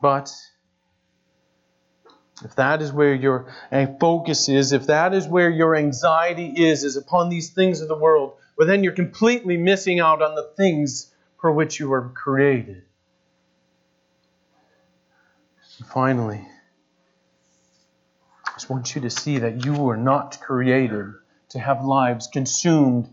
But 0.00 0.32
if 2.42 2.54
that 2.54 2.80
is 2.80 2.90
where 2.90 3.14
your 3.14 3.52
eh, 3.70 3.86
focus 4.00 4.48
is, 4.48 4.72
if 4.72 4.86
that 4.86 5.12
is 5.12 5.26
where 5.26 5.50
your 5.50 5.76
anxiety 5.76 6.46
is, 6.46 6.84
is 6.84 6.96
upon 6.96 7.28
these 7.28 7.50
things 7.50 7.82
of 7.82 7.88
the 7.88 7.96
world, 7.96 8.34
well, 8.58 8.66
then 8.66 8.82
you're 8.82 8.92
completely 8.92 9.56
missing 9.56 10.00
out 10.00 10.20
on 10.20 10.34
the 10.34 10.50
things 10.56 11.14
for 11.40 11.52
which 11.52 11.78
you 11.78 11.88
were 11.88 12.08
created. 12.08 12.82
And 15.78 15.86
finally, 15.86 16.44
I 18.44 18.50
just 18.54 18.68
want 18.68 18.96
you 18.96 19.02
to 19.02 19.10
see 19.10 19.38
that 19.38 19.64
you 19.64 19.74
were 19.74 19.96
not 19.96 20.40
created 20.40 21.14
to 21.50 21.60
have 21.60 21.84
lives 21.84 22.28
consumed 22.32 23.08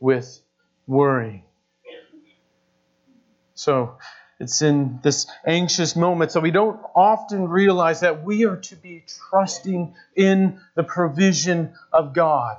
with 0.00 0.40
worry. 0.86 1.44
So, 3.54 3.98
it's 4.38 4.60
in 4.60 5.00
this 5.02 5.26
anxious 5.46 5.96
moment. 5.96 6.30
So 6.30 6.40
we 6.40 6.50
don't 6.50 6.78
often 6.94 7.48
realize 7.48 8.00
that 8.00 8.22
we 8.22 8.44
are 8.44 8.56
to 8.56 8.76
be 8.76 9.02
trusting 9.30 9.94
in 10.14 10.60
the 10.74 10.82
provision 10.82 11.72
of 11.90 12.12
God. 12.12 12.58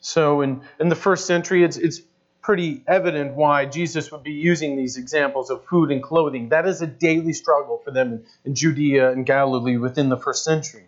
So 0.00 0.42
in, 0.42 0.62
in 0.78 0.88
the 0.88 0.96
first 0.96 1.26
century, 1.26 1.64
it's, 1.64 1.76
it's 1.76 2.00
pretty 2.40 2.82
evident 2.86 3.34
why 3.34 3.66
Jesus 3.66 4.10
would 4.12 4.22
be 4.22 4.32
using 4.32 4.76
these 4.76 4.96
examples 4.96 5.50
of 5.50 5.64
food 5.66 5.90
and 5.90 6.02
clothing. 6.02 6.50
That 6.50 6.66
is 6.66 6.80
a 6.80 6.86
daily 6.86 7.32
struggle 7.32 7.80
for 7.84 7.90
them 7.90 8.12
in, 8.12 8.24
in 8.44 8.54
Judea 8.54 9.10
and 9.10 9.26
Galilee 9.26 9.76
within 9.76 10.08
the 10.08 10.16
first 10.16 10.44
century. 10.44 10.86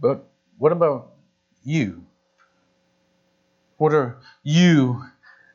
But 0.00 0.24
what 0.58 0.72
about 0.72 1.12
you? 1.64 2.06
What 3.76 3.92
are 3.92 4.18
you 4.42 5.04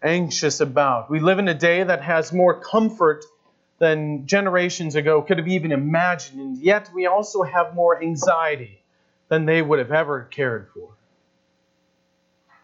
anxious 0.04 0.60
about? 0.60 1.10
We 1.10 1.20
live 1.20 1.40
in 1.40 1.48
a 1.48 1.54
day 1.54 1.84
that 1.84 2.02
has 2.02 2.34
more 2.34 2.60
comfort 2.60 3.24
than 3.80 4.28
generations 4.28 4.96
ago 4.96 5.22
could 5.22 5.38
have 5.38 5.48
even 5.48 5.72
imagined, 5.72 6.40
and 6.40 6.58
yet 6.58 6.90
we 6.94 7.06
also 7.06 7.44
have 7.44 7.74
more 7.74 8.02
anxiety 8.02 8.84
than 9.30 9.46
they 9.46 9.62
would 9.62 9.80
have 9.80 9.92
ever 9.92 10.24
cared 10.24 10.68
for. 10.74 10.90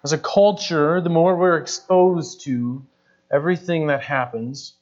As 0.03 0.11
a 0.11 0.17
culture, 0.17 0.99
the 0.99 1.09
more 1.09 1.37
we're 1.37 1.57
exposed 1.57 2.41
to 2.41 2.85
everything 3.31 3.87
that 3.87 4.03
happens, 4.03 4.73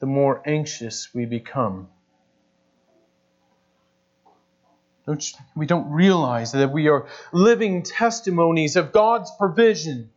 the 0.00 0.06
more 0.06 0.42
anxious 0.44 1.14
we 1.14 1.24
become. 1.24 1.88
We 5.56 5.66
don't 5.66 5.90
realize 5.90 6.52
that 6.52 6.72
we 6.72 6.88
are 6.88 7.06
living 7.32 7.82
testimonies 7.82 8.76
of 8.76 8.92
God's 8.92 9.30
provision. 9.38 10.10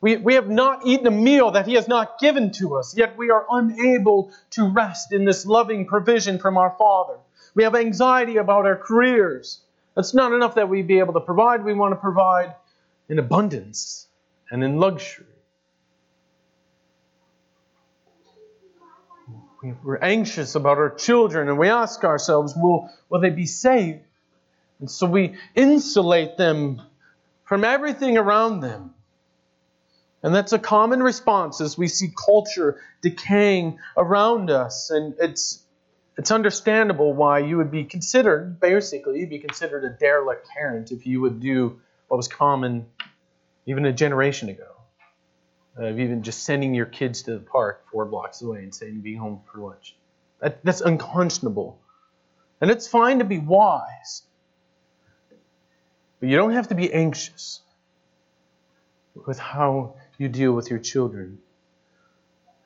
We, 0.00 0.16
we 0.16 0.34
have 0.34 0.48
not 0.48 0.86
eaten 0.86 1.06
a 1.06 1.12
meal 1.12 1.52
that 1.52 1.66
He 1.66 1.74
has 1.74 1.88
not 1.88 2.20
given 2.20 2.52
to 2.52 2.76
us, 2.76 2.96
yet 2.96 3.16
we 3.16 3.30
are 3.30 3.44
unable 3.50 4.32
to 4.50 4.68
rest 4.68 5.12
in 5.12 5.24
this 5.24 5.44
loving 5.46 5.86
provision 5.86 6.38
from 6.38 6.56
our 6.56 6.74
Father. 6.78 7.18
We 7.54 7.64
have 7.64 7.74
anxiety 7.74 8.36
about 8.36 8.66
our 8.66 8.76
careers. 8.76 9.60
It's 9.96 10.14
not 10.14 10.32
enough 10.32 10.54
that 10.54 10.68
we 10.68 10.82
be 10.82 11.00
able 11.00 11.14
to 11.14 11.20
provide, 11.20 11.64
we 11.64 11.74
want 11.74 11.92
to 11.92 11.96
provide 11.96 12.54
in 13.08 13.18
abundance 13.18 14.06
and 14.50 14.62
in 14.62 14.78
luxury. 14.78 15.26
We're 19.82 19.98
anxious 19.98 20.54
about 20.54 20.78
our 20.78 20.94
children 20.94 21.48
and 21.48 21.58
we 21.58 21.68
ask 21.68 22.04
ourselves, 22.04 22.54
will, 22.56 22.90
will 23.08 23.20
they 23.20 23.30
be 23.30 23.46
saved? 23.46 24.04
And 24.78 24.90
so 24.90 25.06
we 25.06 25.34
insulate 25.54 26.36
them 26.36 26.80
from 27.44 27.64
everything 27.64 28.16
around 28.16 28.60
them. 28.60 28.94
And 30.22 30.34
that's 30.34 30.52
a 30.52 30.58
common 30.58 31.02
response 31.02 31.60
as 31.60 31.76
we 31.76 31.88
see 31.88 32.08
culture 32.08 32.80
decaying 33.02 33.78
around 33.96 34.50
us. 34.50 34.90
And 34.90 35.14
it's, 35.18 35.62
it's 36.16 36.30
understandable 36.30 37.14
why 37.14 37.40
you 37.40 37.56
would 37.56 37.70
be 37.70 37.84
considered, 37.84 38.60
basically, 38.60 39.20
you'd 39.20 39.30
be 39.30 39.38
considered 39.38 39.84
a 39.84 39.90
derelict 39.90 40.48
parent 40.48 40.92
if 40.92 41.06
you 41.06 41.20
would 41.20 41.40
do 41.40 41.80
what 42.08 42.16
was 42.16 42.28
common 42.28 42.86
even 43.68 43.84
a 43.84 43.92
generation 43.92 44.48
ago. 44.48 44.74
of 45.78 46.00
even 46.00 46.22
just 46.22 46.42
sending 46.42 46.74
your 46.74 46.86
kids 46.86 47.22
to 47.22 47.34
the 47.34 47.38
park 47.40 47.84
four 47.90 48.04
blocks 48.04 48.42
away 48.42 48.58
and 48.58 48.74
saying, 48.74 49.00
be 49.00 49.14
home 49.14 49.40
for 49.50 49.60
lunch. 49.60 49.94
That, 50.40 50.64
that's 50.64 50.80
unconscionable. 50.80 51.78
And 52.60 52.70
it's 52.70 52.88
fine 52.88 53.20
to 53.20 53.24
be 53.24 53.38
wise, 53.38 54.22
but 56.18 56.28
you 56.28 56.36
don't 56.36 56.52
have 56.52 56.68
to 56.68 56.74
be 56.74 56.92
anxious 56.92 57.60
with 59.26 59.38
how 59.38 59.94
you 60.18 60.28
deal 60.28 60.52
with 60.52 60.68
your 60.68 60.80
children. 60.80 61.38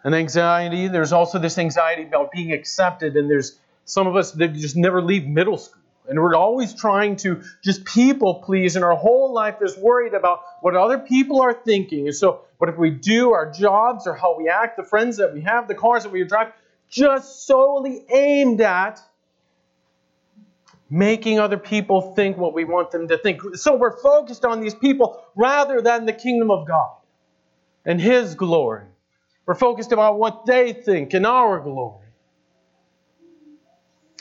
And 0.05 0.15
anxiety, 0.15 0.89
there's 0.89 1.13
also 1.13 1.39
this 1.39 1.59
anxiety 1.59 2.05
about 2.05 2.33
being 2.33 2.53
accepted, 2.53 3.17
and 3.17 3.31
there's 3.31 3.59
some 3.85 4.07
of 4.07 4.17
us 4.17 4.33
that 4.33 4.55
just 4.55 4.77
never 4.77 5.03
leave 5.03 5.27
middle 5.27 5.59
school. 5.59 5.82
And 6.09 6.19
we're 6.19 6.35
always 6.35 6.75
trying 6.75 7.17
to 7.17 7.43
just 7.63 7.85
people 7.85 8.43
please, 8.45 8.75
and 8.75 8.85
our 8.85 8.97
whole 8.97 9.33
life 9.33 9.57
is 9.63 9.77
worried 9.77 10.15
about 10.15 10.41
what 10.61 10.75
other 10.75 10.99
people 10.99 11.41
are 11.41 11.55
thinking. 11.55 12.07
And 12.07 12.17
so, 12.17 12.41
what 12.59 12.69
if 12.69 12.77
we 12.77 12.91
do 12.91 13.33
our 13.33 13.51
jobs 13.51 14.07
or 14.07 14.15
how 14.15 14.37
we 14.37 14.49
act, 14.49 14.77
the 14.77 14.85
friends 14.85 15.17
that 15.19 15.33
we 15.33 15.43
have, 15.43 15.69
the 15.69 15.75
cars 15.75 16.03
that 16.03 16.13
we 16.13 16.25
drive, 16.25 16.53
just 16.91 17.47
solely 17.47 18.05
aimed 18.11 18.61
at 18.61 19.01
making 20.93 21.41
other 21.41 21.57
people 21.57 22.13
think 22.15 22.37
what 22.37 22.53
we 22.53 22.65
want 22.65 22.91
them 22.91 23.09
to 23.09 23.17
think. 23.17 23.41
So 23.57 23.77
we're 23.77 23.97
focused 24.03 24.45
on 24.45 24.61
these 24.61 24.75
people 24.75 25.25
rather 25.35 25.81
than 25.81 26.05
the 26.05 26.13
kingdom 26.13 26.51
of 26.51 26.69
God 26.69 26.97
and 27.87 27.99
His 27.99 28.35
glory. 28.35 28.85
We're 29.47 29.55
focused 29.55 29.93
about 29.93 30.19
what 30.19 30.45
they 30.45 30.75
think 30.75 31.15
and 31.15 31.27
our 31.27 31.61
glory. 31.61 32.07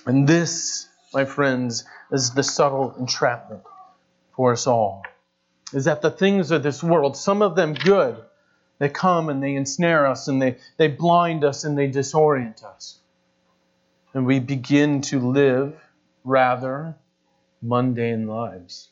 And 0.06 0.26
this, 0.26 0.88
my 1.14 1.26
friends, 1.26 1.84
is 2.12 2.32
the 2.32 2.44
subtle 2.44 2.96
entrapment 2.98 3.64
for 4.36 4.54
us 4.54 4.68
all. 4.68 5.04
Is 5.74 5.86
that 5.86 6.02
the 6.02 6.12
things 6.12 6.52
of 6.52 6.64
this 6.64 6.84
world, 6.84 7.16
some 7.16 7.42
of 7.42 7.56
them 7.56 7.74
good, 7.74 8.18
they 8.80 8.90
come 8.90 9.30
and 9.30 9.44
they 9.44 9.56
ensnare 9.56 10.08
us 10.08 10.28
and 10.28 10.42
they, 10.42 10.58
they 10.78 10.88
blind 10.88 11.44
us 11.44 11.64
and 11.64 11.78
they 11.78 11.90
disorient 11.90 12.64
us. 12.64 13.00
And 14.14 14.26
we 14.26 14.40
begin 14.40 15.02
to 15.04 15.20
live 15.20 15.80
rather 16.24 16.96
mundane 17.62 18.28
lives. 18.28 18.90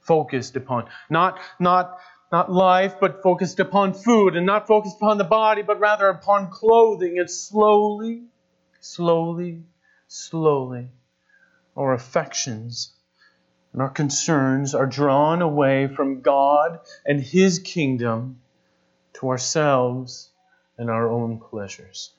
Focused 0.00 0.56
upon, 0.56 0.86
not, 1.10 1.38
not, 1.60 1.98
not 2.32 2.50
life, 2.50 2.94
but 3.00 3.22
focused 3.22 3.60
upon 3.60 3.92
food, 3.92 4.36
and 4.36 4.46
not 4.46 4.66
focused 4.66 4.96
upon 4.96 5.18
the 5.18 5.24
body, 5.24 5.62
but 5.62 5.78
rather 5.78 6.08
upon 6.08 6.50
clothing. 6.50 7.18
And 7.18 7.30
slowly, 7.30 8.22
slowly, 8.80 9.62
slowly, 10.08 10.88
our 11.76 11.92
affections 11.92 12.92
and 13.72 13.82
our 13.82 13.90
concerns 13.90 14.74
are 14.74 14.86
drawn 14.86 15.42
away 15.42 15.88
from 15.88 16.20
God 16.20 16.80
and 17.04 17.20
His 17.20 17.58
kingdom 17.58 18.40
to 19.14 19.28
ourselves 19.28 20.30
and 20.78 20.90
our 20.90 21.08
own 21.08 21.38
pleasures. 21.38 22.12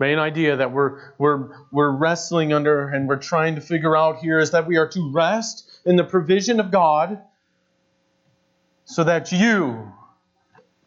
main 0.00 0.18
idea 0.18 0.56
that 0.56 0.72
we're, 0.72 0.98
we're, 1.18 1.50
we're 1.70 1.90
wrestling 1.90 2.52
under 2.54 2.88
and 2.88 3.06
we're 3.06 3.18
trying 3.18 3.54
to 3.54 3.60
figure 3.60 3.94
out 3.94 4.18
here 4.18 4.38
is 4.38 4.52
that 4.52 4.66
we 4.66 4.78
are 4.78 4.88
to 4.88 5.12
rest 5.12 5.70
in 5.84 5.96
the 5.96 6.04
provision 6.04 6.58
of 6.58 6.70
God 6.70 7.20
so 8.86 9.04
that 9.04 9.30
you, 9.30 9.92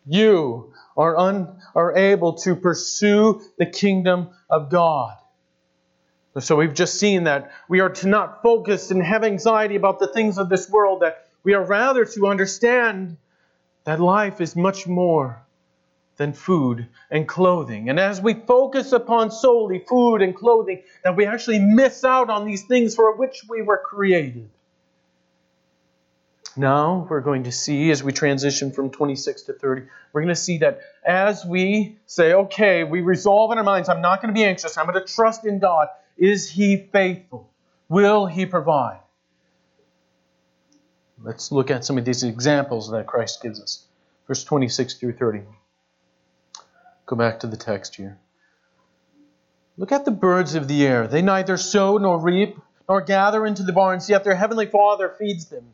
you 0.06 0.73
are, 0.96 1.18
un, 1.18 1.62
are 1.76 1.96
able 1.96 2.34
to 2.34 2.56
pursue 2.56 3.42
the 3.58 3.66
kingdom 3.66 4.30
of 4.50 4.70
God. 4.70 5.18
So 6.40 6.56
we've 6.56 6.74
just 6.74 7.00
seen 7.00 7.26
that 7.26 7.52
we 7.70 7.80
are 7.80 7.90
to 7.90 8.08
not 8.08 8.42
focus 8.42 8.90
and 8.90 9.04
have 9.04 9.24
anxiety 9.24 9.76
about 9.76 10.00
the 10.00 10.08
things 10.08 10.38
of 10.38 10.50
this 10.50 10.70
world, 10.70 11.02
that 11.02 11.28
we 11.44 11.54
are 11.54 11.64
rather 11.64 12.06
to 12.06 12.28
understand 12.28 13.18
that 13.84 14.00
life 14.00 14.42
is 14.42 14.56
much 14.56 14.88
more 14.88 15.44
than 16.18 16.34
food 16.34 16.88
and 17.12 17.28
clothing. 17.28 17.90
And 17.90 18.00
as 18.00 18.22
we 18.22 18.34
focus 18.34 18.92
upon 18.92 19.32
solely 19.32 19.80
food 19.80 20.22
and 20.22 20.36
clothing, 20.36 20.84
that 21.04 21.16
we 21.16 21.26
actually 21.26 21.60
miss 21.60 22.04
out 22.04 22.30
on 22.30 22.46
these 22.46 22.64
things 22.64 22.96
for 22.96 23.16
which 23.16 23.44
we 23.50 23.62
were 23.62 23.82
created. 23.84 24.50
Now, 26.56 27.08
we're 27.10 27.22
going 27.22 27.44
to 27.44 27.52
see 27.52 27.90
as 27.90 28.04
we 28.04 28.12
transition 28.12 28.72
from 28.72 28.92
26 28.92 29.44
to 29.44 29.54
30, 29.54 29.84
we're 30.12 30.22
going 30.22 30.34
to 30.34 30.40
see 30.40 30.60
that 30.60 30.82
as 31.04 31.44
we 31.44 31.98
say, 32.06 32.34
okay, 32.34 32.84
we 32.84 33.02
resolve 33.02 33.52
in 33.52 33.58
our 33.58 33.64
minds, 33.64 33.90
I'm 33.90 34.02
not 34.02 34.22
going 34.22 34.34
to 34.34 34.38
be 34.40 34.46
anxious, 34.46 34.78
I'm 34.78 34.86
going 34.86 35.04
to 35.04 35.14
trust 35.14 35.46
in 35.46 35.58
God. 35.60 35.88
Is 36.16 36.50
He 36.50 36.78
faithful? 36.78 37.50
Will 37.90 38.28
He 38.28 38.46
provide? 38.46 39.00
Let's 41.24 41.52
look 41.52 41.72
at 41.72 41.86
some 41.86 41.98
of 41.98 42.06
these 42.06 42.22
examples 42.24 42.92
that 42.92 43.08
Christ 43.08 43.42
gives 43.42 43.60
us. 43.60 43.86
Verse 44.28 44.44
26 44.44 44.96
through 44.96 45.14
30. 45.14 45.42
Go 47.08 47.16
back 47.16 47.40
to 47.40 47.48
the 47.48 47.58
text 47.58 47.96
here. 47.96 48.20
Look 49.78 49.92
at 49.92 50.06
the 50.06 50.12
birds 50.12 50.54
of 50.54 50.68
the 50.68 50.86
air. 50.86 51.08
They 51.08 51.22
neither 51.24 51.58
sow 51.58 51.98
nor 51.98 52.20
reap 52.20 52.58
nor 52.88 53.02
gather 53.02 53.46
into 53.46 53.64
the 53.64 53.74
barns, 53.74 54.10
yet 54.10 54.24
their 54.24 54.36
heavenly 54.36 54.68
Father 54.68 55.16
feeds 55.18 55.46
them. 55.46 55.66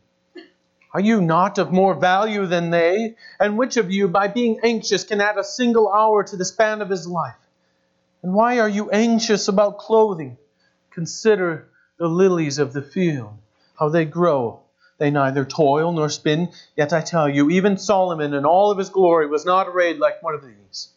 Are 0.91 0.99
you 0.99 1.21
not 1.21 1.59
of 1.59 1.71
more 1.71 1.93
value 1.93 2.47
than 2.47 2.71
they? 2.71 3.15
And 3.39 3.57
which 3.57 3.77
of 3.77 3.91
you, 3.91 4.07
by 4.07 4.27
being 4.27 4.59
anxious, 4.63 5.03
can 5.03 5.21
add 5.21 5.37
a 5.37 5.43
single 5.43 5.91
hour 5.91 6.23
to 6.23 6.35
the 6.35 6.45
span 6.45 6.81
of 6.81 6.89
his 6.89 7.07
life? 7.07 7.35
And 8.23 8.33
why 8.33 8.59
are 8.59 8.69
you 8.69 8.89
anxious 8.89 9.47
about 9.47 9.77
clothing? 9.77 10.37
Consider 10.91 11.69
the 11.97 12.07
lilies 12.07 12.57
of 12.57 12.73
the 12.73 12.81
field, 12.81 13.33
how 13.77 13.89
they 13.89 14.05
grow. 14.05 14.61
They 14.97 15.11
neither 15.11 15.45
toil 15.45 15.91
nor 15.93 16.09
spin, 16.09 16.49
yet 16.75 16.91
I 16.91 17.01
tell 17.01 17.29
you, 17.29 17.49
even 17.51 17.77
Solomon 17.77 18.33
in 18.33 18.45
all 18.45 18.71
of 18.71 18.77
his 18.77 18.89
glory 18.89 19.27
was 19.27 19.45
not 19.45 19.67
arrayed 19.67 19.99
like 19.99 20.21
one 20.23 20.33
of 20.33 20.43
these. 20.43 20.89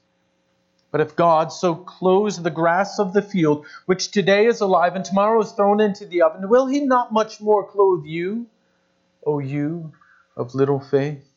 But 0.90 1.00
if 1.00 1.14
God 1.14 1.52
so 1.52 1.74
clothes 1.74 2.42
the 2.42 2.50
grass 2.50 2.98
of 2.98 3.12
the 3.12 3.22
field, 3.22 3.66
which 3.86 4.10
today 4.10 4.46
is 4.46 4.60
alive 4.60 4.96
and 4.96 5.04
tomorrow 5.04 5.40
is 5.40 5.52
thrown 5.52 5.80
into 5.80 6.06
the 6.06 6.22
oven, 6.22 6.48
will 6.48 6.66
he 6.66 6.80
not 6.80 7.12
much 7.12 7.40
more 7.40 7.64
clothe 7.64 8.04
you, 8.04 8.46
O 9.26 9.38
you 9.38 9.92
of 10.36 10.54
little 10.54 10.80
faith? 10.80 11.28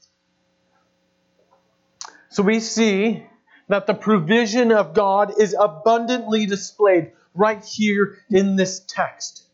So 2.29 2.43
we 2.43 2.59
see 2.59 3.25
that 3.69 3.87
the 3.87 3.93
provision 3.93 4.71
of 4.71 4.93
God 4.93 5.33
is 5.39 5.55
abundantly 5.57 6.45
displayed 6.45 7.11
right 7.33 7.63
here 7.63 8.17
in 8.29 8.55
this 8.55 8.81
text. 8.87 9.45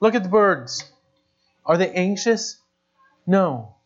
Look 0.00 0.14
at 0.14 0.22
the 0.22 0.28
birds. 0.28 0.84
Are 1.64 1.78
they 1.78 1.90
anxious? 1.90 2.60
No. 3.26 3.76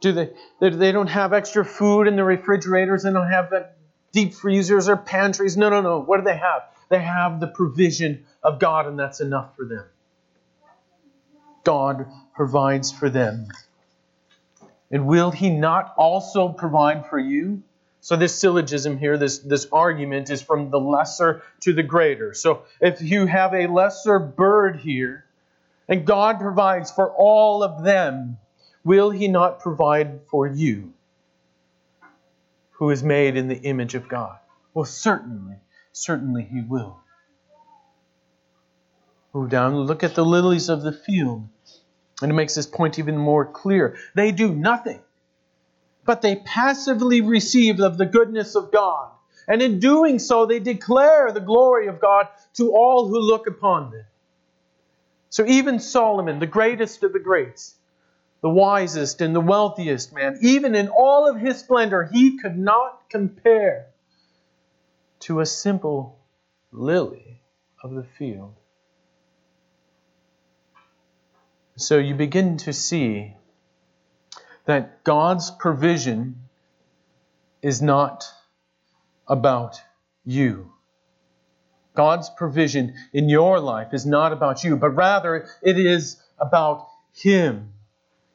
Do 0.00 0.12
they, 0.12 0.30
they 0.60 0.92
don't 0.92 1.08
have 1.08 1.32
extra 1.32 1.64
food 1.64 2.06
in 2.06 2.16
the 2.16 2.24
refrigerators. 2.24 3.02
They 3.02 3.12
don't 3.12 3.30
have 3.30 3.50
the 3.50 3.70
deep 4.12 4.34
freezers 4.34 4.88
or 4.88 4.96
pantries. 4.96 5.56
No, 5.56 5.70
no, 5.70 5.80
no. 5.80 6.00
What 6.00 6.18
do 6.18 6.24
they 6.24 6.36
have? 6.36 6.62
They 6.88 7.00
have 7.00 7.40
the 7.40 7.48
provision 7.48 8.26
of 8.42 8.58
God, 8.58 8.86
and 8.86 8.98
that's 8.98 9.20
enough 9.20 9.56
for 9.56 9.64
them. 9.64 9.84
God 11.68 12.06
provides 12.34 12.90
for 12.90 13.10
them. 13.10 13.48
And 14.90 15.06
will 15.06 15.30
He 15.30 15.50
not 15.50 15.92
also 15.98 16.48
provide 16.48 17.04
for 17.10 17.18
you? 17.18 17.62
So, 18.00 18.16
this 18.16 18.34
syllogism 18.34 18.96
here, 18.96 19.18
this, 19.18 19.40
this 19.40 19.66
argument, 19.70 20.30
is 20.30 20.40
from 20.40 20.70
the 20.70 20.80
lesser 20.80 21.42
to 21.60 21.74
the 21.74 21.82
greater. 21.82 22.32
So, 22.32 22.62
if 22.80 23.02
you 23.02 23.26
have 23.26 23.52
a 23.52 23.66
lesser 23.66 24.18
bird 24.18 24.76
here, 24.76 25.26
and 25.86 26.06
God 26.06 26.40
provides 26.40 26.90
for 26.90 27.10
all 27.10 27.62
of 27.62 27.84
them, 27.84 28.38
will 28.82 29.10
he 29.10 29.28
not 29.28 29.60
provide 29.60 30.20
for 30.30 30.46
you, 30.46 30.94
who 32.70 32.88
is 32.88 33.02
made 33.02 33.36
in 33.36 33.48
the 33.48 33.60
image 33.60 33.94
of 33.94 34.08
God? 34.08 34.38
Well, 34.72 34.86
certainly, 34.86 35.56
certainly 35.92 36.44
he 36.44 36.62
will. 36.62 37.00
Move 39.34 39.50
down, 39.50 39.76
look 39.76 40.02
at 40.02 40.14
the 40.14 40.24
lilies 40.24 40.70
of 40.70 40.80
the 40.80 40.92
field. 40.92 41.46
And 42.20 42.30
it 42.30 42.34
makes 42.34 42.54
this 42.54 42.66
point 42.66 42.98
even 42.98 43.16
more 43.16 43.44
clear. 43.44 43.96
They 44.14 44.32
do 44.32 44.54
nothing, 44.54 45.00
but 46.04 46.20
they 46.22 46.36
passively 46.36 47.20
receive 47.20 47.80
of 47.80 47.96
the 47.96 48.06
goodness 48.06 48.54
of 48.54 48.72
God. 48.72 49.10
And 49.46 49.62
in 49.62 49.78
doing 49.80 50.18
so, 50.18 50.44
they 50.44 50.58
declare 50.58 51.32
the 51.32 51.40
glory 51.40 51.86
of 51.86 52.00
God 52.00 52.28
to 52.54 52.72
all 52.72 53.08
who 53.08 53.18
look 53.18 53.46
upon 53.46 53.90
them. 53.90 54.04
So 55.30 55.46
even 55.46 55.78
Solomon, 55.78 56.38
the 56.38 56.46
greatest 56.46 57.02
of 57.02 57.12
the 57.12 57.18
greats, 57.18 57.74
the 58.40 58.48
wisest 58.48 59.20
and 59.20 59.34
the 59.34 59.40
wealthiest 59.40 60.12
man, 60.12 60.38
even 60.42 60.74
in 60.74 60.88
all 60.88 61.28
of 61.28 61.40
his 61.40 61.58
splendor, 61.58 62.08
he 62.12 62.38
could 62.38 62.58
not 62.58 63.08
compare 63.10 63.86
to 65.20 65.40
a 65.40 65.46
simple 65.46 66.18
lily 66.72 67.40
of 67.82 67.92
the 67.92 68.04
field. 68.18 68.54
So 71.78 71.98
you 71.98 72.16
begin 72.16 72.56
to 72.58 72.72
see 72.72 73.36
that 74.64 75.04
God's 75.04 75.52
provision 75.52 76.48
is 77.62 77.80
not 77.80 78.24
about 79.28 79.80
you. 80.24 80.72
God's 81.94 82.30
provision 82.30 82.94
in 83.12 83.28
your 83.28 83.60
life 83.60 83.94
is 83.94 84.04
not 84.04 84.32
about 84.32 84.64
you, 84.64 84.76
but 84.76 84.90
rather 84.90 85.48
it 85.62 85.78
is 85.78 86.20
about 86.40 86.88
Him. 87.12 87.72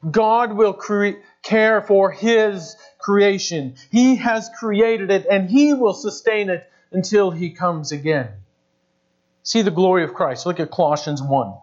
God 0.09 0.53
will 0.53 0.73
cre- 0.73 1.19
care 1.41 1.81
for 1.81 2.11
His 2.11 2.77
creation. 2.97 3.75
He 3.91 4.15
has 4.15 4.49
created 4.57 5.11
it 5.11 5.25
and 5.29 5.49
He 5.49 5.73
will 5.73 5.93
sustain 5.93 6.49
it 6.49 6.63
until 6.93 7.29
He 7.29 7.49
comes 7.49 7.91
again. 7.91 8.29
See 9.43 9.63
the 9.63 9.71
glory 9.71 10.05
of 10.05 10.13
Christ. 10.13 10.45
Look 10.45 10.61
at 10.61 10.71
Colossians 10.71 11.21
1, 11.21 11.53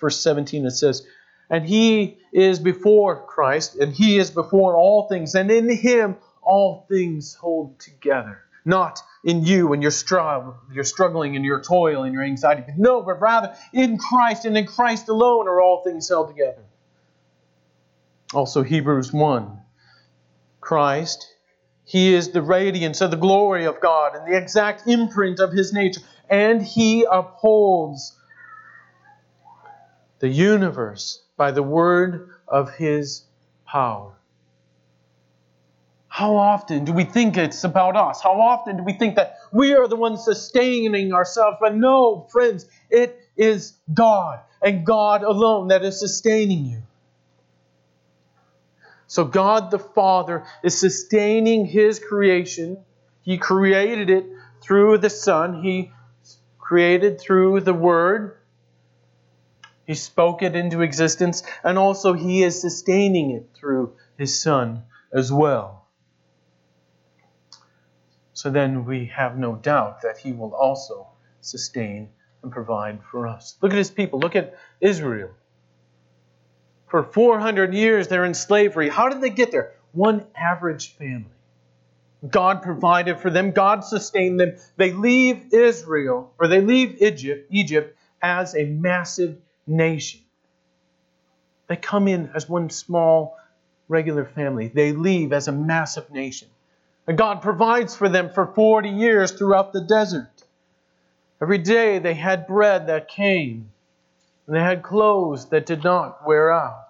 verse 0.00 0.20
17. 0.20 0.66
It 0.66 0.72
says, 0.72 1.06
And 1.50 1.66
He 1.66 2.18
is 2.32 2.60
before 2.60 3.26
Christ, 3.26 3.76
and 3.76 3.92
He 3.92 4.18
is 4.18 4.30
before 4.30 4.76
all 4.76 5.08
things, 5.08 5.34
and 5.34 5.50
in 5.50 5.68
Him 5.68 6.16
all 6.40 6.86
things 6.88 7.34
hold 7.34 7.80
together. 7.80 8.42
Not 8.64 9.00
in 9.24 9.44
you 9.44 9.72
and 9.72 9.82
your 9.82 9.90
struggle, 9.90 10.56
your 10.72 10.84
struggling 10.84 11.34
and 11.34 11.44
your 11.44 11.60
toil 11.60 12.04
and 12.04 12.12
your 12.14 12.22
anxiety. 12.22 12.64
No, 12.76 13.02
but 13.02 13.20
rather 13.20 13.56
in 13.72 13.98
Christ 13.98 14.44
and 14.44 14.56
in 14.56 14.66
Christ 14.66 15.08
alone 15.08 15.48
are 15.48 15.60
all 15.60 15.82
things 15.82 16.08
held 16.08 16.28
together. 16.28 16.62
Also, 18.32 18.62
Hebrews 18.62 19.12
1. 19.12 19.60
Christ, 20.60 21.26
He 21.84 22.14
is 22.14 22.30
the 22.30 22.42
radiance 22.42 23.00
of 23.00 23.10
the 23.10 23.16
glory 23.16 23.64
of 23.64 23.80
God 23.80 24.14
and 24.14 24.30
the 24.30 24.36
exact 24.36 24.86
imprint 24.86 25.40
of 25.40 25.52
His 25.52 25.72
nature, 25.72 26.02
and 26.28 26.62
He 26.62 27.04
upholds 27.10 28.16
the 30.20 30.28
universe 30.28 31.22
by 31.36 31.50
the 31.50 31.62
word 31.62 32.30
of 32.46 32.74
His 32.74 33.24
power. 33.66 34.14
How 36.08 36.36
often 36.36 36.84
do 36.84 36.92
we 36.92 37.04
think 37.04 37.36
it's 37.36 37.64
about 37.64 37.96
us? 37.96 38.20
How 38.22 38.40
often 38.40 38.76
do 38.76 38.82
we 38.84 38.92
think 38.92 39.16
that 39.16 39.36
we 39.52 39.74
are 39.74 39.88
the 39.88 39.96
ones 39.96 40.24
sustaining 40.24 41.12
ourselves? 41.12 41.56
But 41.60 41.74
no, 41.74 42.28
friends, 42.30 42.66
it 42.90 43.18
is 43.36 43.74
God 43.92 44.40
and 44.62 44.84
God 44.84 45.22
alone 45.22 45.68
that 45.68 45.82
is 45.82 45.98
sustaining 45.98 46.66
you. 46.66 46.82
So 49.06 49.24
God 49.24 49.70
the 49.70 49.78
Father 49.78 50.44
is 50.62 50.78
sustaining 50.78 51.64
His 51.64 51.98
creation. 51.98 52.84
He 53.22 53.38
created 53.38 54.10
it 54.10 54.26
through 54.60 54.98
the 54.98 55.10
Son, 55.10 55.62
He 55.62 55.92
created 56.58 57.20
through 57.20 57.60
the 57.60 57.74
Word. 57.74 58.36
He 59.90 59.96
spoke 59.96 60.42
it 60.42 60.54
into 60.54 60.82
existence, 60.82 61.42
and 61.64 61.76
also 61.76 62.12
He 62.12 62.44
is 62.44 62.60
sustaining 62.60 63.32
it 63.32 63.48
through 63.56 63.96
His 64.16 64.40
Son 64.40 64.84
as 65.12 65.32
well. 65.32 65.88
So 68.32 68.50
then 68.50 68.84
we 68.84 69.06
have 69.06 69.36
no 69.36 69.56
doubt 69.56 70.02
that 70.02 70.18
He 70.18 70.30
will 70.30 70.54
also 70.54 71.08
sustain 71.40 72.10
and 72.44 72.52
provide 72.52 73.00
for 73.10 73.26
us. 73.26 73.56
Look 73.62 73.72
at 73.72 73.78
His 73.78 73.90
people. 73.90 74.20
Look 74.20 74.36
at 74.36 74.56
Israel. 74.80 75.30
For 76.86 77.02
400 77.02 77.74
years 77.74 78.06
they're 78.06 78.24
in 78.24 78.34
slavery. 78.34 78.90
How 78.90 79.08
did 79.08 79.20
they 79.20 79.30
get 79.30 79.50
there? 79.50 79.72
One 79.90 80.24
average 80.36 80.94
family. 80.94 81.34
God 82.30 82.62
provided 82.62 83.18
for 83.18 83.30
them, 83.30 83.50
God 83.50 83.82
sustained 83.82 84.38
them. 84.38 84.54
They 84.76 84.92
leave 84.92 85.52
Israel, 85.52 86.32
or 86.38 86.46
they 86.46 86.60
leave 86.60 87.02
Egypt, 87.02 87.48
Egypt 87.50 87.98
as 88.22 88.54
a 88.54 88.66
massive 88.66 89.36
nation. 89.70 90.20
They 91.68 91.76
come 91.76 92.08
in 92.08 92.30
as 92.34 92.48
one 92.48 92.68
small, 92.70 93.38
regular 93.88 94.24
family. 94.24 94.68
They 94.68 94.92
leave 94.92 95.32
as 95.32 95.48
a 95.48 95.52
massive 95.52 96.10
nation. 96.10 96.48
And 97.06 97.16
God 97.16 97.42
provides 97.42 97.96
for 97.96 98.08
them 98.08 98.30
for 98.34 98.46
40 98.46 98.88
years 98.88 99.32
throughout 99.32 99.72
the 99.72 99.80
desert. 99.80 100.30
Every 101.40 101.58
day 101.58 101.98
they 101.98 102.14
had 102.14 102.46
bread 102.46 102.88
that 102.88 103.08
came, 103.08 103.70
and 104.46 104.56
they 104.56 104.60
had 104.60 104.82
clothes 104.82 105.48
that 105.50 105.66
did 105.66 105.82
not 105.82 106.26
wear 106.26 106.52
out. 106.52 106.88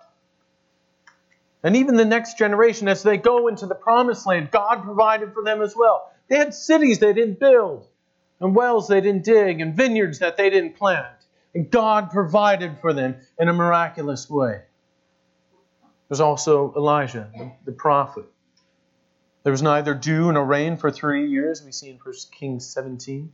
And 1.63 1.77
even 1.77 1.97
the 1.97 2.05
next 2.05 2.39
generation, 2.39 2.89
as 2.89 3.03
they 3.03 3.19
go 3.19 3.49
into 3.49 3.67
the 3.67 3.75
promised 3.75 4.27
land, 4.27 4.51
God 4.51 4.83
provided 4.83 5.35
for 5.35 5.45
them 5.45 5.61
as 5.61 5.77
well. 5.77 6.11
They 6.29 6.37
had 6.37 6.55
cities 6.55 6.99
they 6.99 7.13
didn't 7.13 7.39
build, 7.39 7.87
and 8.41 8.55
wells 8.55 8.89
they 8.89 9.01
didn't 9.01 9.25
dig, 9.25 9.61
and 9.61 9.75
vineyards 9.75 10.21
that 10.21 10.37
they 10.37 10.49
didn't 10.49 10.77
plant. 10.77 11.20
And 11.55 11.71
God 11.71 12.11
provided 12.11 12.79
for 12.81 12.93
them 12.93 13.17
in 13.39 13.49
a 13.49 13.53
miraculous 13.53 14.31
way. 14.31 14.63
There's 16.09 16.21
also 16.21 16.73
Elijah, 16.77 17.31
the, 17.37 17.53
the 17.67 17.73
prophet. 17.73 18.25
There 19.43 19.53
was 19.53 19.63
neither 19.63 19.95
dew 19.95 20.33
nor 20.33 20.45
rain 20.45 20.77
for 20.77 20.91
three 20.91 21.29
years, 21.29 21.63
we 21.65 21.73
see 21.73 21.89
in 21.89 21.99
1 22.03 22.15
Kings 22.33 22.67
17. 22.67 23.33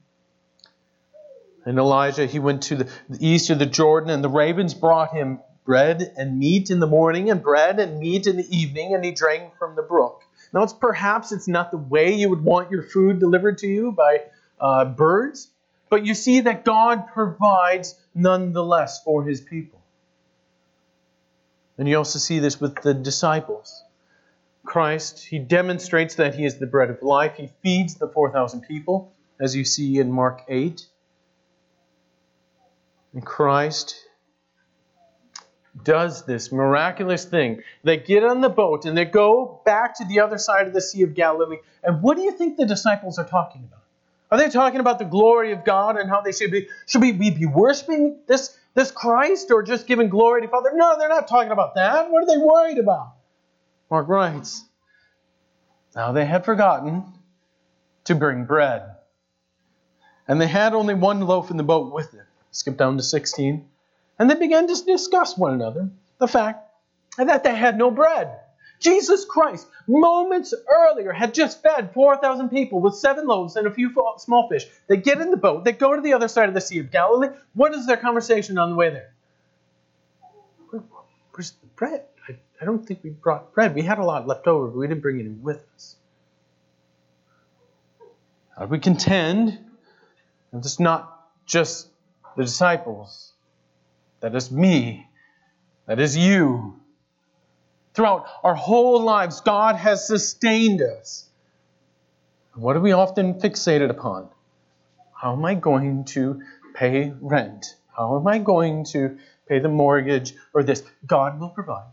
And 1.64 1.79
Elijah, 1.79 2.26
he 2.26 2.38
went 2.38 2.62
to 2.64 2.76
the, 2.76 2.90
east 3.18 3.50
of 3.50 3.59
the 3.59 3.66
Jordan, 3.66 4.11
and 4.11 4.22
the 4.22 4.29
ravens 4.29 4.72
brought 4.72 5.12
him 5.12 5.40
bread 5.64 6.12
and 6.16 6.38
meat 6.38 6.70
in 6.70 6.79
the 6.79 6.87
morning, 6.87 7.29
and 7.29 7.42
bread 7.42 7.81
and 7.81 7.98
meat 7.98 8.29
in 8.29 8.37
the 8.37 8.57
evening, 8.57 8.94
and 8.94 9.05
he 9.05 9.11
drank 9.11 9.57
from 9.59 9.74
the 9.74 9.83
brook. 9.83 10.22
Now, 10.52 10.62
it's 10.62 10.72
perhaps 10.72 11.33
it's 11.33 11.48
not 11.48 11.72
the 11.72 11.76
way 11.76 12.14
you 12.14 12.31
would 12.31 12.44
want 12.44 12.70
your 12.70 12.85
food 12.85 13.18
delivered 13.18 13.59
to 13.59 13.66
you 13.66 13.90
by 13.90 14.22
uh, 14.61 14.85
birds, 14.85 15.48
but 15.90 16.07
you 16.07 16.14
see 16.14 16.40
that 16.40 16.64
God 16.64 17.09
provides 17.09 17.98
nonetheless 18.16 19.02
for 19.05 19.24
his 19.24 19.40
people. 19.40 19.81
And 21.79 21.87
you 21.87 21.98
also 21.98 22.18
see 22.18 22.38
this 22.38 22.61
with 22.61 22.81
the 22.83 22.94
disciples. 22.94 23.85
Christ, 24.64 25.24
he 25.24 25.38
demonstrates 25.38 26.16
that 26.16 26.35
he 26.35 26.44
is 26.44 26.59
the 26.59 26.66
bread 26.66 26.90
of 26.90 27.02
life. 27.02 27.35
He 27.37 27.50
feeds 27.62 27.94
the 27.96 28.09
4,000 28.09 28.62
people, 28.62 29.12
as 29.38 29.55
you 29.55 29.64
see 29.64 29.98
in 29.98 30.11
Mark 30.11 30.42
8. 30.48 30.85
And 33.12 33.24
Christ 33.24 33.94
does 35.85 36.24
this 36.24 36.50
miraculous 36.50 37.26
thing. 37.26 37.62
They 37.85 37.98
get 37.98 38.24
on 38.24 38.40
the 38.40 38.48
boat 38.48 38.87
and 38.87 38.96
they 38.96 39.05
go 39.05 39.61
back 39.64 39.98
to 39.98 40.05
the 40.05 40.20
other 40.20 40.38
side 40.38 40.66
of 40.66 40.72
the 40.72 40.81
Sea 40.81 41.02
of 41.02 41.14
Galilee. 41.14 41.59
And 41.83 42.02
what 42.02 42.16
do 42.16 42.22
you 42.22 42.33
think 42.33 42.57
the 42.57 42.66
disciples 42.66 43.18
are 43.18 43.26
talking 43.26 43.64
about? 43.64 43.83
Are 44.31 44.39
they 44.39 44.49
talking 44.49 44.81
about 44.81 44.99
the 44.99 45.05
glory 45.05 45.53
of 45.53 45.65
God 45.65 45.97
and 45.97 46.11
how 46.11 46.21
they 46.21 46.33
should 46.33 46.51
be? 46.51 46.69
Should 46.87 47.01
we 47.01 47.12
be 47.12 47.47
worshiping 47.47 48.19
this, 48.27 48.57
this 48.75 48.91
Christ 48.91 49.51
or 49.51 49.62
just 49.62 49.87
giving 49.87 50.09
glory 50.09 50.43
to 50.43 50.49
Father? 50.49 50.71
No, 50.75 50.99
they're 50.99 51.09
not 51.09 51.29
talking 51.29 51.53
about 51.53 51.77
that. 51.77 52.11
What 52.11 52.25
are 52.25 52.27
they 52.27 52.39
worried 52.39 52.79
about? 52.79 53.15
Mark 53.91 54.09
writes, 54.09 54.65
Now 55.95 56.12
they 56.12 56.25
had 56.25 56.45
forgotten 56.45 57.05
to 58.05 58.15
bring 58.15 58.45
bread. 58.45 58.97
And 60.27 60.41
they 60.41 60.49
had 60.49 60.75
only 60.75 60.95
one 60.95 61.21
loaf 61.21 61.53
in 61.53 61.57
the 61.57 61.62
boat 61.62 61.93
with 61.93 62.11
them. 62.11 62.27
Skip 62.51 62.77
down 62.77 62.97
to 62.97 63.03
16. 63.03 63.69
And 64.19 64.31
they 64.31 64.35
began 64.35 64.67
to 64.67 64.85
discuss 64.85 65.39
one 65.39 65.55
another 65.55 65.91
the 66.19 66.27
fact 66.27 66.69
that 67.19 67.45
they 67.45 67.55
had 67.55 67.79
no 67.79 67.91
bread. 67.91 68.41
Jesus 68.81 69.25
Christ, 69.25 69.67
moments 69.87 70.55
earlier, 70.69 71.12
had 71.12 71.35
just 71.35 71.62
fed 71.62 71.93
4,000 71.95 72.49
people 72.51 72.81
with 72.81 72.95
seven 72.95 73.27
loaves 73.27 73.57
and 73.57 73.67
a 73.67 73.71
few 73.71 73.91
small 74.19 74.49
fish. 74.49 74.67
They 74.87 74.97
get 74.97 75.21
in 75.21 75.31
the 75.31 75.37
boat, 75.37 75.65
they 75.65 75.73
go 75.73 75.95
to 75.95 76.03
the 76.03 76.12
other 76.12 76.29
side 76.29 76.49
of 76.49 76.55
the 76.55 76.61
Sea 76.61 76.81
of 76.81 76.91
Galilee. 76.91 77.29
What 77.55 77.75
is 77.75 77.87
their 77.87 77.97
conversation 77.97 78.59
on 78.59 78.71
the 78.71 78.77
way 78.77 78.91
there? 78.91 79.12
Where's 81.33 81.51
the 81.51 81.67
bread? 81.77 82.05
I 82.61 82.65
don't 82.65 82.87
think 82.87 83.01
we 83.03 83.11
brought 83.11 83.53
bread. 83.53 83.75
We 83.75 83.83
had 83.83 83.99
a 83.99 84.05
lot 84.05 84.27
left 84.27 84.47
over, 84.47 84.69
but 84.69 84.79
we 84.79 84.87
didn't 84.87 85.03
bring 85.03 85.21
any 85.21 85.29
with 85.29 85.62
us. 85.75 85.97
How 88.57 88.65
do 88.65 88.71
we 88.71 88.79
contend? 88.79 89.59
And 90.53 90.65
it's 90.65 90.81
not 90.81 91.29
just 91.45 91.89
the 92.37 92.45
disciples. 92.45 93.33
That 94.21 94.35
is 94.35 94.51
me. 94.51 95.07
That 95.87 96.01
is 96.01 96.17
you. 96.17 96.81
Throughout 97.97 98.27
our 98.45 98.55
whole 98.55 99.03
lives, 99.03 99.41
God 99.41 99.77
has 99.77 100.07
sustained 100.07 100.83
us. 100.83 101.27
What 102.55 102.77
are 102.77 102.81
we 102.81 102.93
often 102.93 103.41
fixated 103.41 103.89
upon? 103.89 104.29
How 105.15 105.33
am 105.33 105.43
I 105.47 105.55
going 105.55 106.05
to 106.17 106.43
pay 106.75 107.15
rent? 107.23 107.75
How 107.97 108.19
am 108.19 108.27
I 108.27 108.39
going 108.39 108.85
to 108.93 109.17
pay 109.49 109.61
the 109.61 109.71
mortgage 109.71 110.35
or 110.53 110.63
this? 110.63 110.83
God 111.07 111.41
will 111.41 111.49
provide. 111.49 111.91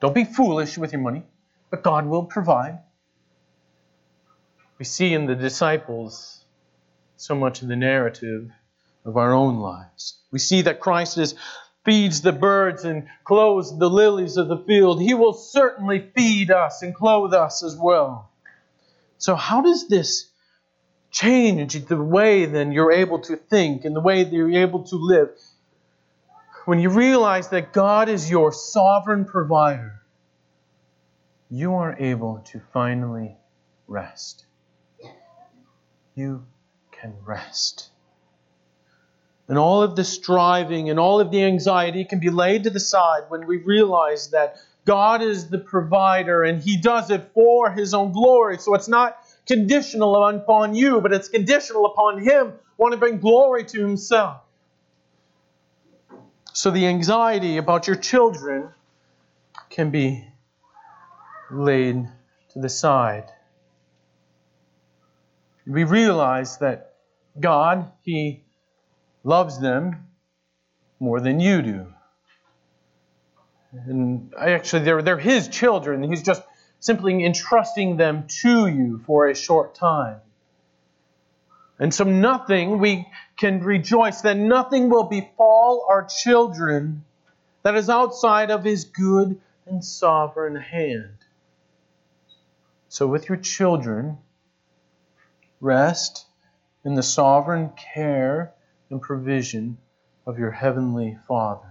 Don't 0.00 0.14
be 0.14 0.24
foolish 0.24 0.76
with 0.76 0.92
your 0.92 1.00
money, 1.00 1.22
but 1.70 1.82
God 1.82 2.04
will 2.04 2.24
provide. 2.24 2.80
We 4.78 4.84
see 4.84 5.14
in 5.14 5.24
the 5.24 5.36
disciples 5.36 6.44
so 7.16 7.34
much 7.34 7.62
of 7.62 7.68
the 7.68 7.76
narrative 7.76 8.50
of 9.06 9.16
our 9.16 9.32
own 9.32 9.58
lives. 9.58 10.18
We 10.30 10.38
see 10.38 10.62
that 10.62 10.80
Christ 10.80 11.16
is, 11.16 11.34
feeds 11.84 12.20
the 12.20 12.32
birds 12.32 12.84
and 12.84 13.08
clothes 13.24 13.78
the 13.78 13.88
lilies 13.88 14.36
of 14.36 14.48
the 14.48 14.58
field. 14.58 15.00
He 15.00 15.14
will 15.14 15.32
certainly 15.32 16.10
feed 16.16 16.50
us 16.50 16.82
and 16.82 16.94
clothe 16.94 17.34
us 17.34 17.62
as 17.62 17.76
well. 17.76 18.30
So, 19.18 19.34
how 19.34 19.62
does 19.62 19.88
this 19.88 20.28
change 21.10 21.74
the 21.86 22.00
way 22.00 22.46
then 22.46 22.72
you're 22.72 22.92
able 22.92 23.20
to 23.20 23.36
think 23.36 23.84
and 23.84 23.94
the 23.94 24.00
way 24.00 24.24
that 24.24 24.32
you're 24.32 24.52
able 24.52 24.84
to 24.84 24.96
live? 24.96 25.30
when 26.70 26.78
you 26.78 26.88
realize 26.88 27.48
that 27.48 27.72
God 27.72 28.08
is 28.08 28.30
your 28.30 28.52
sovereign 28.52 29.24
provider, 29.24 30.02
you 31.50 31.74
are 31.74 31.96
able 31.98 32.38
to 32.52 32.60
finally 32.72 33.36
rest. 33.88 34.44
You 36.14 36.46
can 36.92 37.14
rest. 37.24 37.89
And 39.50 39.58
all 39.58 39.82
of 39.82 39.96
the 39.96 40.04
striving 40.04 40.90
and 40.90 41.00
all 41.00 41.18
of 41.18 41.32
the 41.32 41.42
anxiety 41.42 42.04
can 42.04 42.20
be 42.20 42.30
laid 42.30 42.62
to 42.64 42.70
the 42.70 42.78
side 42.78 43.22
when 43.30 43.48
we 43.48 43.56
realize 43.56 44.30
that 44.30 44.58
God 44.84 45.22
is 45.22 45.48
the 45.48 45.58
provider 45.58 46.44
and 46.44 46.62
He 46.62 46.76
does 46.76 47.10
it 47.10 47.32
for 47.34 47.68
His 47.68 47.92
own 47.92 48.12
glory. 48.12 48.58
So 48.58 48.76
it's 48.76 48.86
not 48.86 49.18
conditional 49.48 50.14
upon 50.24 50.76
you, 50.76 51.00
but 51.00 51.12
it's 51.12 51.28
conditional 51.28 51.86
upon 51.86 52.22
Him 52.22 52.52
wanting 52.78 53.00
to 53.00 53.00
bring 53.00 53.18
glory 53.18 53.64
to 53.64 53.80
Himself. 53.80 54.40
So 56.52 56.70
the 56.70 56.86
anxiety 56.86 57.56
about 57.56 57.88
your 57.88 57.96
children 57.96 58.68
can 59.68 59.90
be 59.90 60.24
laid 61.50 62.08
to 62.50 62.60
the 62.60 62.68
side. 62.68 63.32
We 65.66 65.82
realize 65.82 66.58
that 66.58 66.94
God, 67.40 67.90
He 68.02 68.44
loves 69.22 69.60
them 69.60 70.06
more 70.98 71.20
than 71.20 71.40
you 71.40 71.62
do. 71.62 71.86
And 73.72 74.32
actually, 74.38 74.84
they're, 74.84 75.02
they're 75.02 75.18
His 75.18 75.48
children. 75.48 76.02
He's 76.02 76.22
just 76.22 76.42
simply 76.80 77.24
entrusting 77.24 77.96
them 77.96 78.26
to 78.42 78.66
you 78.66 79.02
for 79.06 79.28
a 79.28 79.34
short 79.34 79.74
time. 79.74 80.20
And 81.78 81.94
so, 81.94 82.04
nothing, 82.04 82.78
we 82.78 83.06
can 83.36 83.62
rejoice 83.62 84.22
that 84.22 84.36
nothing 84.36 84.90
will 84.90 85.04
befall 85.04 85.86
our 85.88 86.04
children 86.04 87.04
that 87.62 87.74
is 87.74 87.88
outside 87.88 88.50
of 88.50 88.64
His 88.64 88.84
good 88.84 89.40
and 89.66 89.84
sovereign 89.84 90.56
hand. 90.56 91.16
So, 92.88 93.06
with 93.06 93.28
your 93.28 93.38
children, 93.38 94.18
rest 95.60 96.26
in 96.84 96.96
the 96.96 97.02
sovereign 97.02 97.70
care 97.94 98.52
and 98.90 99.00
provision 99.00 99.78
of 100.26 100.38
your 100.38 100.50
heavenly 100.50 101.16
Father. 101.26 101.66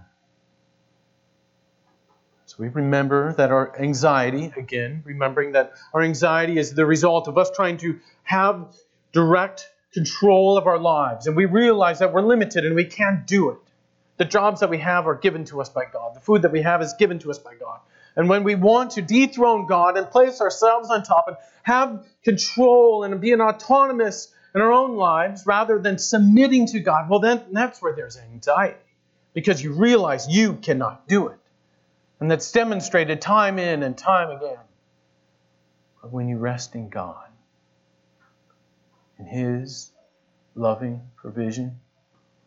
So 2.46 2.56
we 2.58 2.68
remember 2.68 3.32
that 3.34 3.52
our 3.52 3.80
anxiety, 3.80 4.52
again, 4.56 5.02
remembering 5.04 5.52
that 5.52 5.72
our 5.94 6.02
anxiety 6.02 6.58
is 6.58 6.74
the 6.74 6.84
result 6.84 7.28
of 7.28 7.38
us 7.38 7.50
trying 7.54 7.76
to 7.78 8.00
have 8.24 8.74
direct 9.12 9.68
control 9.92 10.58
of 10.58 10.66
our 10.66 10.78
lives. 10.78 11.26
And 11.26 11.36
we 11.36 11.44
realize 11.44 12.00
that 12.00 12.12
we're 12.12 12.22
limited 12.22 12.64
and 12.64 12.74
we 12.74 12.84
can't 12.84 13.26
do 13.26 13.50
it. 13.50 13.58
The 14.16 14.24
jobs 14.24 14.60
that 14.60 14.70
we 14.70 14.78
have 14.78 15.06
are 15.06 15.14
given 15.14 15.44
to 15.46 15.60
us 15.60 15.68
by 15.68 15.84
God, 15.92 16.14
the 16.14 16.20
food 16.20 16.42
that 16.42 16.52
we 16.52 16.62
have 16.62 16.82
is 16.82 16.94
given 16.94 17.20
to 17.20 17.30
us 17.30 17.38
by 17.38 17.54
God. 17.54 17.80
And 18.16 18.28
when 18.28 18.42
we 18.42 18.56
want 18.56 18.92
to 18.92 19.02
dethrone 19.02 19.66
God 19.66 19.96
and 19.96 20.10
place 20.10 20.40
ourselves 20.40 20.90
on 20.90 21.04
top 21.04 21.28
and 21.28 21.36
have 21.62 22.04
control 22.24 23.04
and 23.04 23.20
be 23.20 23.32
an 23.32 23.40
autonomous 23.40 24.32
in 24.54 24.60
our 24.60 24.72
own 24.72 24.96
lives 24.96 25.44
rather 25.46 25.78
than 25.78 25.98
submitting 25.98 26.66
to 26.66 26.80
God, 26.80 27.08
well, 27.08 27.20
then 27.20 27.42
that's 27.52 27.80
where 27.80 27.94
there's 27.94 28.16
anxiety 28.16 28.78
because 29.32 29.62
you 29.62 29.72
realize 29.72 30.28
you 30.28 30.54
cannot 30.54 31.06
do 31.06 31.28
it. 31.28 31.38
And 32.18 32.30
that's 32.30 32.50
demonstrated 32.52 33.20
time 33.20 33.58
in 33.58 33.82
and 33.82 33.96
time 33.96 34.30
again. 34.30 34.58
But 36.02 36.12
when 36.12 36.28
you 36.28 36.38
rest 36.38 36.74
in 36.74 36.88
God, 36.88 37.28
in 39.18 39.26
His 39.26 39.90
loving 40.54 41.00
provision, 41.16 41.78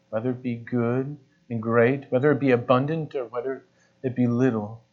whether 0.10 0.32
it 0.32 0.44
be 0.44 0.56
good 0.56 1.18
and 1.50 1.62
great, 1.62 2.06
whether 2.12 2.32
it 2.32 2.40
be 2.40 2.52
abundant 2.52 3.16
or 3.16 3.26
whether 3.26 3.64
it 4.04 4.16
be 4.16 4.28
little, 4.28 4.84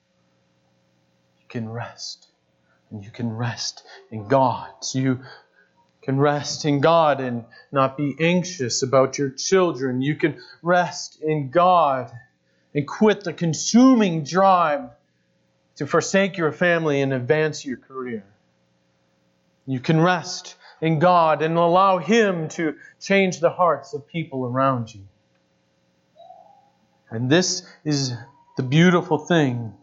you 1.40 1.46
can 1.48 1.68
rest. 1.68 2.26
And 2.90 3.04
you 3.04 3.10
can 3.10 3.30
rest 3.30 3.82
in 4.10 4.28
God. 4.28 4.70
So 4.80 4.98
you 4.98 5.20
can 6.10 6.18
rest 6.18 6.64
in 6.64 6.80
God 6.80 7.20
and 7.20 7.44
not 7.70 7.96
be 7.96 8.16
anxious 8.18 8.82
about 8.82 9.16
your 9.16 9.30
children. 9.30 10.02
You 10.02 10.16
can 10.16 10.40
rest 10.60 11.22
in 11.22 11.50
God 11.50 12.10
and 12.74 12.84
quit 12.84 13.22
the 13.22 13.32
consuming 13.32 14.24
drive 14.24 14.90
to 15.76 15.86
forsake 15.86 16.36
your 16.36 16.50
family 16.50 17.00
and 17.00 17.12
advance 17.12 17.64
your 17.64 17.76
career. 17.76 18.24
You 19.66 19.78
can 19.78 20.00
rest 20.00 20.56
in 20.80 20.98
God 20.98 21.42
and 21.42 21.56
allow 21.56 21.98
Him 21.98 22.48
to 22.58 22.74
change 23.00 23.38
the 23.38 23.50
hearts 23.50 23.94
of 23.94 24.08
people 24.08 24.44
around 24.44 24.92
you. 24.92 25.06
And 27.08 27.30
this 27.30 27.64
is 27.84 28.12
the 28.56 28.64
beautiful 28.64 29.18
thing. 29.18 29.74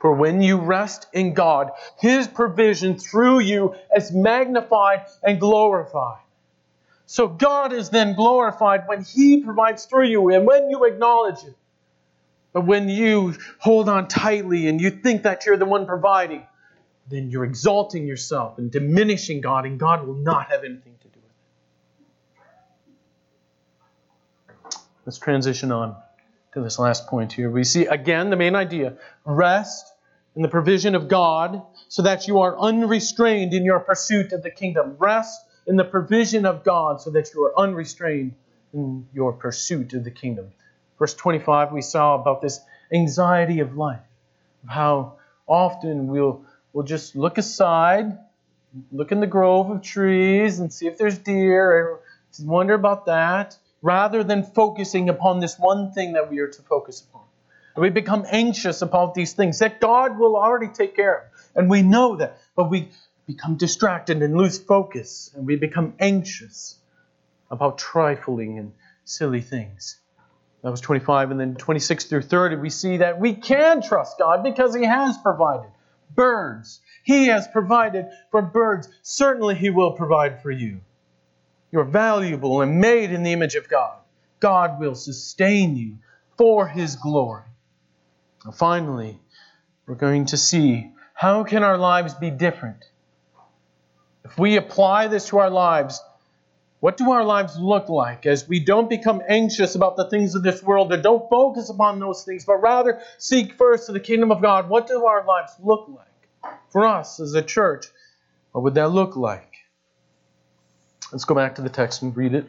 For 0.00 0.12
when 0.12 0.40
you 0.40 0.58
rest 0.58 1.06
in 1.12 1.34
God, 1.34 1.70
His 1.98 2.28
provision 2.28 2.98
through 2.98 3.40
you 3.40 3.74
is 3.96 4.12
magnified 4.12 5.06
and 5.22 5.40
glorified. 5.40 6.22
So 7.06 7.26
God 7.26 7.72
is 7.72 7.90
then 7.90 8.14
glorified 8.14 8.82
when 8.86 9.02
He 9.02 9.42
provides 9.42 9.86
through 9.86 10.06
you 10.06 10.30
and 10.30 10.46
when 10.46 10.70
you 10.70 10.84
acknowledge 10.84 11.42
it. 11.44 11.54
But 12.52 12.64
when 12.64 12.88
you 12.88 13.34
hold 13.58 13.88
on 13.88 14.08
tightly 14.08 14.68
and 14.68 14.80
you 14.80 14.90
think 14.90 15.24
that 15.24 15.46
you're 15.46 15.56
the 15.56 15.66
one 15.66 15.86
providing, 15.86 16.46
then 17.08 17.30
you're 17.30 17.44
exalting 17.44 18.06
yourself 18.06 18.58
and 18.58 18.70
diminishing 18.70 19.40
God, 19.40 19.64
and 19.64 19.80
God 19.80 20.06
will 20.06 20.14
not 20.14 20.50
have 20.50 20.64
anything 20.64 20.94
to 21.00 21.08
do 21.08 21.20
with 24.66 24.74
it. 24.74 24.76
Let's 25.06 25.18
transition 25.18 25.72
on 25.72 25.96
to 26.54 26.60
this 26.60 26.78
last 26.78 27.06
point 27.06 27.32
here. 27.32 27.50
We 27.50 27.64
see 27.64 27.86
again 27.86 28.30
the 28.30 28.36
main 28.36 28.54
idea 28.54 28.94
rest 29.24 29.92
in 30.34 30.42
the 30.42 30.48
provision 30.48 30.94
of 30.94 31.08
God 31.08 31.62
so 31.88 32.02
that 32.02 32.26
you 32.28 32.40
are 32.40 32.58
unrestrained 32.58 33.52
in 33.52 33.64
your 33.64 33.80
pursuit 33.80 34.32
of 34.32 34.42
the 34.42 34.50
kingdom. 34.50 34.96
Rest 34.98 35.40
in 35.66 35.76
the 35.76 35.84
provision 35.84 36.46
of 36.46 36.64
God 36.64 37.00
so 37.00 37.10
that 37.10 37.34
you 37.34 37.44
are 37.44 37.58
unrestrained 37.58 38.34
in 38.72 39.06
your 39.12 39.32
pursuit 39.32 39.92
of 39.94 40.04
the 40.04 40.10
kingdom. 40.10 40.50
Verse 40.98 41.14
25, 41.14 41.72
we 41.72 41.82
saw 41.82 42.14
about 42.14 42.40
this 42.42 42.60
anxiety 42.92 43.60
of 43.60 43.76
life, 43.76 44.00
of 44.64 44.68
how 44.68 45.18
often 45.46 46.08
we'll, 46.08 46.44
we'll 46.72 46.84
just 46.84 47.14
look 47.14 47.38
aside, 47.38 48.18
look 48.92 49.12
in 49.12 49.20
the 49.20 49.26
grove 49.26 49.70
of 49.70 49.82
trees 49.82 50.58
and 50.58 50.72
see 50.72 50.86
if 50.86 50.98
there's 50.98 51.18
deer, 51.18 52.00
and 52.38 52.48
wonder 52.48 52.74
about 52.74 53.06
that, 53.06 53.56
rather 53.82 54.24
than 54.24 54.42
focusing 54.42 55.08
upon 55.08 55.40
this 55.40 55.58
one 55.58 55.92
thing 55.92 56.14
that 56.14 56.30
we 56.30 56.38
are 56.40 56.48
to 56.48 56.62
focus 56.62 57.00
upon. 57.08 57.22
We 57.76 57.90
become 57.90 58.26
anxious 58.28 58.82
about 58.82 59.14
these 59.14 59.34
things 59.34 59.60
that 59.60 59.80
God 59.80 60.18
will 60.18 60.36
already 60.36 60.68
take 60.68 60.96
care 60.96 61.16
of. 61.18 61.24
And 61.54 61.70
we 61.70 61.82
know 61.82 62.16
that, 62.16 62.38
but 62.56 62.70
we 62.70 62.88
become 63.26 63.56
distracted 63.56 64.22
and 64.22 64.36
lose 64.36 64.58
focus, 64.58 65.30
and 65.36 65.46
we 65.46 65.56
become 65.56 65.94
anxious 66.00 66.76
about 67.50 67.78
trifling 67.78 68.58
and 68.58 68.72
silly 69.04 69.42
things. 69.42 70.00
That 70.62 70.70
was 70.70 70.80
25. 70.80 71.30
And 71.30 71.38
then 71.38 71.54
26 71.54 72.06
through 72.06 72.22
30, 72.22 72.56
we 72.56 72.70
see 72.70 72.96
that 72.96 73.20
we 73.20 73.34
can 73.34 73.80
trust 73.80 74.18
God 74.18 74.42
because 74.42 74.74
He 74.74 74.84
has 74.84 75.16
provided 75.18 75.70
birds. 76.14 76.80
He 77.04 77.26
has 77.28 77.46
provided 77.46 78.06
for 78.30 78.42
birds. 78.42 78.88
Certainly, 79.02 79.54
He 79.54 79.70
will 79.70 79.92
provide 79.92 80.42
for 80.42 80.50
you. 80.50 80.80
You're 81.70 81.84
valuable 81.84 82.62
and 82.62 82.80
made 82.80 83.10
in 83.10 83.22
the 83.22 83.32
image 83.32 83.54
of 83.54 83.68
God. 83.68 83.98
God 84.40 84.80
will 84.80 84.94
sustain 84.94 85.76
you 85.76 85.98
for 86.36 86.66
His 86.66 86.96
glory. 86.96 87.44
And 88.44 88.54
finally, 88.54 89.20
we're 89.86 89.94
going 89.94 90.26
to 90.26 90.36
see 90.36 90.92
how 91.14 91.44
can 91.44 91.62
our 91.62 91.76
lives 91.76 92.14
be 92.14 92.30
different 92.30 92.84
if 94.28 94.38
we 94.38 94.56
apply 94.56 95.08
this 95.08 95.28
to 95.28 95.38
our 95.38 95.48
lives, 95.48 96.02
what 96.80 96.98
do 96.98 97.12
our 97.12 97.24
lives 97.24 97.58
look 97.58 97.88
like 97.88 98.26
as 98.26 98.46
we 98.46 98.60
don't 98.60 98.90
become 98.90 99.22
anxious 99.26 99.74
about 99.74 99.96
the 99.96 100.08
things 100.10 100.34
of 100.34 100.42
this 100.42 100.62
world 100.62 100.92
and 100.92 101.02
don't 101.02 101.30
focus 101.30 101.70
upon 101.70 101.98
those 101.98 102.24
things, 102.24 102.44
but 102.44 102.56
rather 102.56 103.00
seek 103.16 103.54
first 103.54 103.90
the 103.90 104.00
kingdom 104.00 104.30
of 104.30 104.42
God? 104.42 104.68
What 104.68 104.86
do 104.86 105.06
our 105.06 105.24
lives 105.24 105.52
look 105.60 105.88
like 105.88 106.52
for 106.68 106.86
us 106.86 107.20
as 107.20 107.32
a 107.32 107.40
church? 107.40 107.86
What 108.52 108.64
would 108.64 108.74
that 108.74 108.90
look 108.90 109.16
like? 109.16 109.47
Let's 111.12 111.24
go 111.24 111.34
back 111.34 111.54
to 111.56 111.62
the 111.62 111.68
text 111.68 112.02
and 112.02 112.16
read 112.16 112.34
it. 112.34 112.46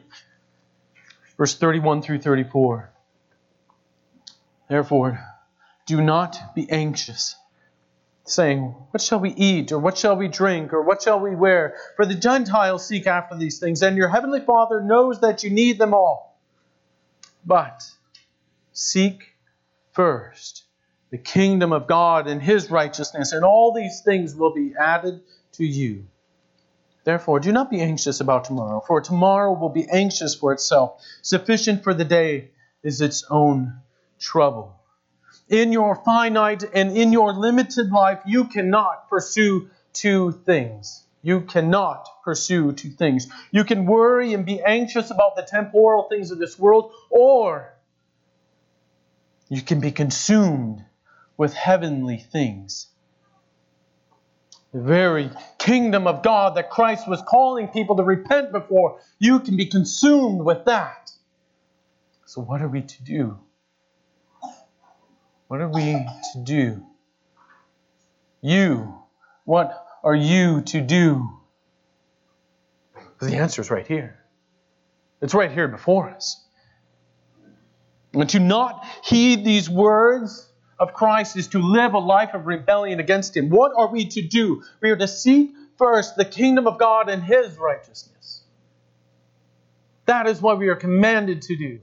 Verse 1.38 1.56
31 1.56 2.02
through 2.02 2.20
34. 2.20 2.90
Therefore, 4.68 5.20
do 5.86 6.02
not 6.02 6.38
be 6.56 6.70
anxious 6.70 7.36
saying, 8.26 8.76
What 8.92 9.02
shall 9.02 9.20
we 9.20 9.32
eat, 9.32 9.72
or 9.72 9.80
what 9.80 9.98
shall 9.98 10.16
we 10.16 10.28
drink, 10.28 10.74
or 10.74 10.82
what 10.82 11.02
shall 11.02 11.20
we 11.20 11.36
wear? 11.36 11.76
For 11.96 12.06
the 12.06 12.16
Gentiles 12.16 12.86
seek 12.86 13.08
after 13.08 13.36
these 13.36 13.60
things, 13.60 13.82
and 13.82 13.98
your 13.98 14.10
heavenly 14.10 14.42
Father 14.42 14.82
knows 14.82 15.22
that 15.22 15.44
you 15.44 15.50
need 15.50 15.80
them 15.80 15.94
all. 15.94 16.40
But 17.46 17.84
seek 18.74 19.36
first 19.94 20.64
the 21.10 21.18
kingdom 21.18 21.74
of 21.74 21.88
God 21.88 22.28
and 22.28 22.42
his 22.42 22.70
righteousness, 22.70 23.32
and 23.32 23.44
all 23.44 23.74
these 23.74 24.02
things 24.06 24.36
will 24.36 24.54
be 24.54 24.74
added 24.80 25.22
to 25.54 25.66
you. 25.66 26.06
Therefore, 27.10 27.40
do 27.40 27.52
not 27.52 27.70
be 27.70 27.82
anxious 27.82 28.20
about 28.20 28.46
tomorrow, 28.46 28.80
for 28.86 29.02
tomorrow 29.02 29.54
will 29.54 29.76
be 29.82 29.88
anxious 29.90 30.36
for 30.36 30.54
itself. 30.54 31.02
Sufficient 31.22 31.84
for 31.84 31.94
the 31.94 32.06
day 32.06 32.52
is 32.84 33.02
its 33.02 33.24
own 33.30 33.82
trouble 34.20 34.80
in 35.50 35.72
your 35.72 35.96
finite 35.96 36.64
and 36.74 36.96
in 36.96 37.12
your 37.12 37.34
limited 37.34 37.92
life, 37.92 38.20
you 38.26 38.46
cannot 38.46 39.10
pursue 39.10 39.70
two 39.94 40.32
things. 40.32 41.04
You 41.22 41.42
cannot 41.42 42.08
pursue 42.24 42.72
two 42.72 42.92
things. 42.92 43.28
You 43.52 43.64
can 43.64 43.86
worry 43.86 44.34
and 44.34 44.46
be 44.46 44.62
anxious 44.62 45.10
about 45.10 45.36
the 45.36 45.42
temporal 45.42 46.04
things 46.04 46.32
of 46.32 46.38
this 46.38 46.58
world, 46.58 46.94
or 47.10 47.74
you 49.50 49.62
can 49.62 49.80
be 49.82 49.92
consumed 49.92 50.86
with 51.36 51.54
heavenly 51.54 52.18
things. 52.18 52.88
The 54.74 54.82
very 54.82 55.32
kingdom 55.58 56.06
of 56.06 56.22
God 56.22 56.56
that 56.56 56.70
Christ 56.70 57.08
was 57.08 57.22
calling 57.28 57.70
people 57.70 57.96
to 57.96 58.04
repent 58.04 58.52
before, 58.52 59.00
you 59.18 59.40
can 59.40 59.58
be 59.58 59.66
consumed 59.66 60.42
with 60.42 60.66
that. 60.66 61.12
So, 62.26 62.42
what 62.42 62.62
are 62.62 62.68
we 62.68 62.82
to 62.82 63.04
do? 63.04 63.40
What 65.48 65.62
are 65.62 65.70
we 65.70 65.82
to 66.34 66.40
do? 66.44 66.86
You, 68.42 69.00
what 69.46 69.86
are 70.04 70.16
you 70.16 70.62
to 70.62 70.82
do? 70.82 71.28
The 73.20 73.36
answer 73.36 73.62
is 73.62 73.72
right 73.72 73.88
here. 73.88 74.24
It's 75.22 75.34
right 75.34 75.52
here 75.52 75.68
before 75.68 76.10
us. 76.12 76.46
And 78.14 78.30
to 78.30 78.40
not 78.40 78.86
heed 79.04 79.44
these 79.44 79.70
words 79.70 80.49
of 80.80 80.94
Christ 80.94 81.36
is 81.36 81.48
to 81.50 81.60
live 81.60 81.94
a 81.94 82.00
life 82.00 82.34
of 82.34 82.48
rebellion 82.48 83.00
against 83.00 83.36
Him. 83.36 83.50
What 83.50 83.74
are 83.76 83.88
we 83.88 84.06
to 84.06 84.22
do? 84.22 84.64
We 84.82 84.90
are 84.92 84.96
to 84.96 85.08
seek 85.08 85.52
first 85.78 86.16
the 86.16 86.26
kingdom 86.26 86.68
of 86.68 86.78
God 86.78 87.10
and 87.10 87.24
His 87.24 87.58
righteousness. 87.58 88.44
That 90.06 90.28
is 90.28 90.42
what 90.42 90.58
we 90.58 90.70
are 90.70 90.76
commanded 90.76 91.44
to 91.44 91.56
do. 91.56 91.80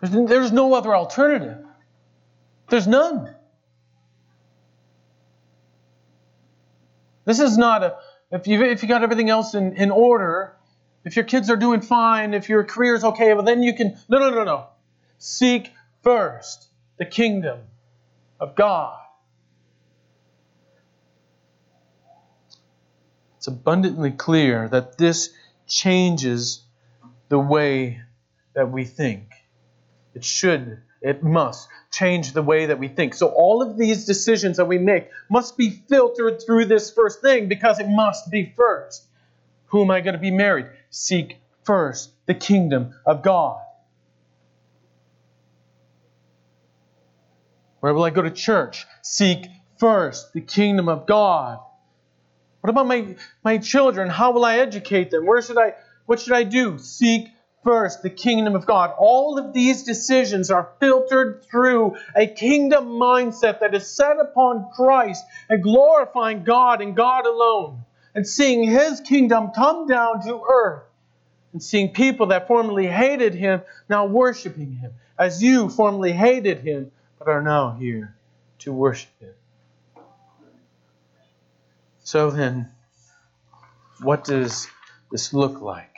There's 0.00 0.52
no 0.52 0.74
other 0.74 0.94
alternative. 0.94 1.64
There's 2.68 2.86
none. 2.86 3.34
This 7.24 7.40
is 7.40 7.56
not 7.56 7.82
a, 7.82 7.96
if 8.30 8.46
you 8.46 8.62
if 8.62 8.82
you 8.82 8.88
got 8.88 9.02
everything 9.02 9.30
else 9.30 9.54
in, 9.54 9.76
in 9.76 9.90
order, 9.90 10.54
if 11.04 11.16
your 11.16 11.24
kids 11.24 11.48
are 11.50 11.56
doing 11.56 11.80
fine, 11.80 12.34
if 12.34 12.48
your 12.48 12.64
career 12.64 12.94
is 12.94 13.04
okay, 13.04 13.32
well 13.32 13.42
then 13.42 13.62
you 13.62 13.74
can, 13.74 13.96
no, 14.08 14.18
no, 14.18 14.30
no, 14.30 14.44
no. 14.44 14.66
Seek 15.18 15.72
first 16.04 16.68
the 16.98 17.06
kingdom 17.06 17.60
of 18.38 18.54
God. 18.54 18.98
It's 23.38 23.48
abundantly 23.48 24.12
clear 24.12 24.68
that 24.68 24.96
this 24.96 25.30
changes 25.66 26.62
the 27.28 27.38
way 27.38 28.00
that 28.54 28.70
we 28.70 28.84
think. 28.84 29.32
It 30.14 30.24
should, 30.24 30.80
it 31.02 31.22
must 31.22 31.68
change 31.90 32.32
the 32.32 32.42
way 32.42 32.66
that 32.66 32.78
we 32.78 32.88
think. 32.88 33.14
So 33.14 33.28
all 33.28 33.62
of 33.62 33.76
these 33.76 34.04
decisions 34.04 34.58
that 34.58 34.66
we 34.66 34.78
make 34.78 35.08
must 35.28 35.56
be 35.56 35.70
filtered 35.70 36.42
through 36.44 36.66
this 36.66 36.90
first 36.92 37.20
thing 37.20 37.48
because 37.48 37.80
it 37.80 37.88
must 37.88 38.30
be 38.30 38.52
first. 38.56 39.04
Who 39.66 39.82
am 39.82 39.90
I 39.90 40.00
going 40.00 40.14
to 40.14 40.20
be 40.20 40.30
married? 40.30 40.66
Seek 40.90 41.38
first 41.64 42.12
the 42.26 42.34
kingdom 42.34 42.94
of 43.04 43.22
God. 43.22 43.63
Where 47.84 47.92
will 47.92 48.04
I 48.04 48.08
go 48.08 48.22
to 48.22 48.30
church? 48.30 48.86
Seek 49.02 49.46
first 49.76 50.32
the 50.32 50.40
kingdom 50.40 50.88
of 50.88 51.04
God. 51.04 51.58
What 52.62 52.70
about 52.70 52.86
my, 52.86 53.14
my 53.44 53.58
children? 53.58 54.08
How 54.08 54.30
will 54.30 54.46
I 54.46 54.56
educate 54.56 55.10
them? 55.10 55.26
Where 55.26 55.42
should 55.42 55.58
I 55.58 55.74
what 56.06 56.18
should 56.18 56.32
I 56.32 56.44
do? 56.44 56.78
Seek 56.78 57.28
first 57.62 58.02
the 58.02 58.08
kingdom 58.08 58.54
of 58.54 58.64
God. 58.64 58.94
All 58.96 59.38
of 59.38 59.52
these 59.52 59.82
decisions 59.82 60.50
are 60.50 60.70
filtered 60.80 61.44
through 61.50 61.98
a 62.16 62.26
kingdom 62.26 62.86
mindset 62.86 63.60
that 63.60 63.74
is 63.74 63.86
set 63.86 64.18
upon 64.18 64.70
Christ 64.74 65.22
and 65.50 65.62
glorifying 65.62 66.42
God 66.42 66.80
and 66.80 66.96
God 66.96 67.26
alone, 67.26 67.84
and 68.14 68.26
seeing 68.26 68.64
His 68.64 69.00
kingdom 69.00 69.50
come 69.54 69.86
down 69.86 70.22
to 70.22 70.42
earth, 70.50 70.84
and 71.52 71.62
seeing 71.62 71.92
people 71.92 72.28
that 72.28 72.48
formerly 72.48 72.86
hated 72.86 73.34
Him 73.34 73.60
now 73.90 74.06
worshiping 74.06 74.72
Him, 74.72 74.92
as 75.18 75.42
you 75.42 75.68
formerly 75.68 76.12
hated 76.12 76.60
Him 76.60 76.90
but 77.24 77.30
are 77.30 77.42
now 77.42 77.72
here 77.72 78.14
to 78.60 78.72
worship 78.72 79.10
Him. 79.20 79.34
So 82.02 82.30
then, 82.30 82.70
what 84.02 84.24
does 84.24 84.68
this 85.10 85.32
look 85.32 85.60
like? 85.60 85.94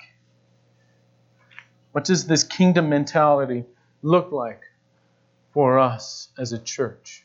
What 1.93 2.05
does 2.05 2.27
this 2.27 2.45
kingdom 2.45 2.91
mentality 2.91 3.65
look 4.03 4.31
like 4.31 4.61
for 5.53 5.79
us 5.79 6.29
as 6.39 6.53
a 6.53 6.59
church? 6.59 7.25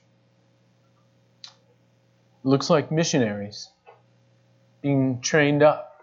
It 1.43 2.47
looks 2.47 2.69
like 2.69 2.91
missionaries 2.91 3.69
being 4.81 5.21
trained 5.21 5.61
up 5.61 6.01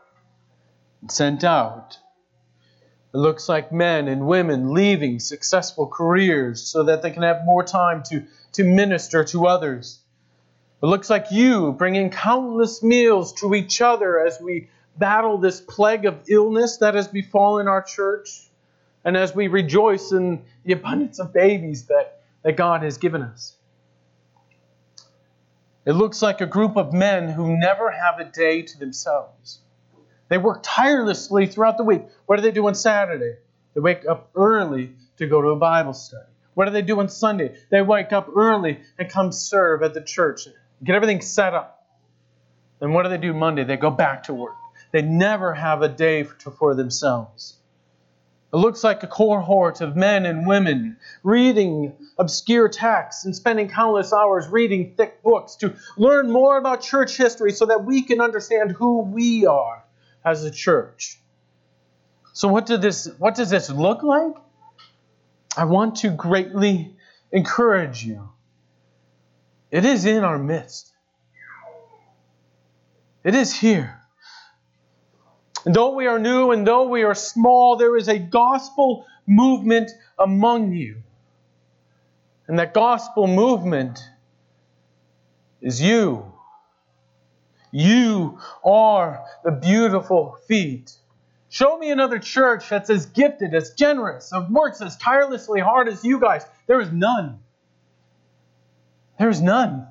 and 1.01 1.11
sent 1.11 1.43
out. 1.43 1.99
It 3.15 3.17
looks 3.19 3.49
like 3.49 3.73
men 3.73 4.07
and 4.07 4.27
women 4.27 4.75
leaving 4.75 5.19
successful 5.19 5.87
careers 5.87 6.63
so 6.63 6.85
that 6.85 7.03
they 7.03 7.11
can 7.11 7.23
have 7.23 7.45
more 7.45 7.65
time 7.65 8.03
to, 8.11 8.25
to 8.53 8.65
minister 8.65 9.25
to 9.25 9.47
others. 9.47 10.01
It 10.83 10.87
looks 10.87 11.09
like 11.09 11.27
you 11.31 11.73
bringing 11.73 12.11
countless 12.11 12.83
meals 12.83 13.33
to 13.41 13.55
each 13.55 13.81
other 13.81 14.25
as 14.25 14.39
we 14.41 14.69
battle 14.97 15.39
this 15.39 15.61
plague 15.61 16.05
of 16.05 16.29
illness 16.29 16.79
that 16.79 16.95
has 16.95 17.09
befallen 17.09 17.67
our 17.67 17.83
church 17.83 18.49
and 19.05 19.17
as 19.17 19.35
we 19.35 19.49
rejoice 19.49 20.13
in 20.13 20.45
the 20.65 20.73
abundance 20.73 21.19
of 21.19 21.33
babies 21.33 21.87
that, 21.87 22.21
that 22.43 22.57
God 22.57 22.83
has 22.83 22.99
given 22.99 23.23
us. 23.23 23.57
It 25.87 25.93
looks 25.93 26.21
like 26.21 26.43
a 26.43 26.47
group 26.47 26.77
of 26.77 26.93
men 26.93 27.29
who 27.29 27.57
never 27.57 27.91
have 27.91 28.19
a 28.21 28.25
day 28.25 28.63
to 28.63 28.79
themselves. 28.79 29.61
They 30.29 30.39
work 30.39 30.61
tirelessly 30.63 31.47
throughout 31.47 31.79
the 31.79 31.85
week. 31.85 32.03
What 32.27 32.37
do 32.37 32.43
they 32.43 32.51
do 32.51 32.67
on 32.67 32.75
Saturday? 32.75 33.37
They 33.75 33.81
wake 33.81 34.07
up 34.07 34.31
early 34.35 34.93
to 35.17 35.27
go 35.27 35.41
to 35.41 35.49
a 35.49 35.57
Bible 35.57 35.95
study. 35.95 36.27
What 36.55 36.67
do 36.67 36.73
they 36.73 36.83
do 36.83 36.99
on 37.01 37.09
Sunday? 37.09 37.57
They 37.71 37.83
wake 37.83 38.13
up 38.13 38.29
early 38.35 38.81
and 38.99 39.09
come 39.09 39.33
serve 39.33 39.83
at 39.83 39.95
the 39.95 40.01
church, 40.01 40.49
get 40.83 40.97
everything 40.97 41.21
set 41.21 41.55
up. 41.55 41.87
And 42.81 42.93
what 42.93 43.05
do 43.05 43.09
they 43.09 43.19
do 43.19 43.33
Monday? 43.33 43.65
They 43.65 43.77
go 43.77 43.91
back 43.91 44.25
to 44.25 44.35
work. 44.35 44.55
They 44.93 45.03
never 45.03 45.55
have 45.55 45.83
a 45.83 45.89
day 45.89 46.25
for 46.25 46.75
themselves. 46.75 47.57
It 48.53 48.57
looks 48.57 48.83
like 48.83 49.03
a 49.03 49.07
cohort 49.07 49.83
of 49.83 49.95
men 49.95 50.25
and 50.25 50.47
women 50.47 50.97
reading 51.23 51.93
obscure 52.19 52.69
texts 52.69 53.27
and 53.27 53.37
spending 53.37 53.69
countless 53.69 54.13
hours 54.13 54.49
reading 54.49 54.95
thick 54.97 55.23
books 55.23 55.57
to 55.57 55.75
learn 55.99 56.31
more 56.31 56.57
about 56.57 56.81
church 56.81 57.17
history 57.17 57.53
so 57.53 57.67
that 57.67 57.85
we 57.85 58.03
can 58.03 58.23
understand 58.23 58.73
who 58.73 59.03
we 59.03 59.45
are 59.45 59.85
as 60.31 60.45
a 60.45 60.51
church. 60.51 61.19
So 62.33 62.49
what, 62.49 62.67
did 62.67 62.83
this, 62.83 63.09
what 63.19 63.35
does 63.35 63.51
this 63.51 63.71
look 63.71 64.03
like? 64.03 64.35
I 65.57 65.65
want 65.65 65.97
to 65.97 66.11
greatly 66.11 66.95
encourage 67.33 68.05
you. 68.05 68.29
It 69.71 69.85
is 69.85 70.05
in 70.05 70.25
our 70.25 70.39
midst. 70.39 70.93
It 73.25 73.35
is 73.35 73.55
here. 73.55 74.01
And 75.65 75.75
though 75.75 75.95
we 75.95 76.07
are 76.07 76.19
new 76.19 76.53
and 76.53 76.67
though 76.67 76.89
we 76.89 77.03
are 77.03 77.15
small, 77.15 77.77
there 77.77 77.97
is 77.97 78.09
a 78.09 78.19
gospel 78.19 79.07
movement 79.27 79.91
among 80.19 80.73
you. 80.73 81.03
And 82.47 82.59
that 82.59 82.73
gospel 82.73 83.27
movement 83.27 83.99
is 85.61 85.83
you. 85.83 86.33
You 87.71 88.39
are 88.65 89.25
the 89.45 89.53
beautiful 89.53 90.39
feet. 90.47 90.93
Show 91.51 91.79
me 91.79 91.91
another 91.91 92.19
church 92.19 92.69
that's 92.69 92.91
as 92.91 93.07
gifted, 93.07 93.55
as 93.55 93.73
generous, 93.75 94.33
and 94.33 94.55
works 94.55 94.83
as 94.83 94.97
tirelessly 94.97 95.61
hard 95.61 95.89
as 95.89 96.05
you 96.05 96.21
guys. 96.21 96.45
There 96.67 96.81
is 96.81 96.93
none. 96.93 97.41
There 99.19 99.29
is 99.31 99.41
none. 99.41 99.87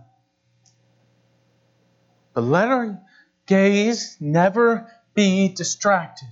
But 2.33 2.41
let 2.41 2.67
our 2.67 2.99
gaze 3.47 4.17
never 4.19 4.91
be 5.15 5.49
distracted. 5.49 6.27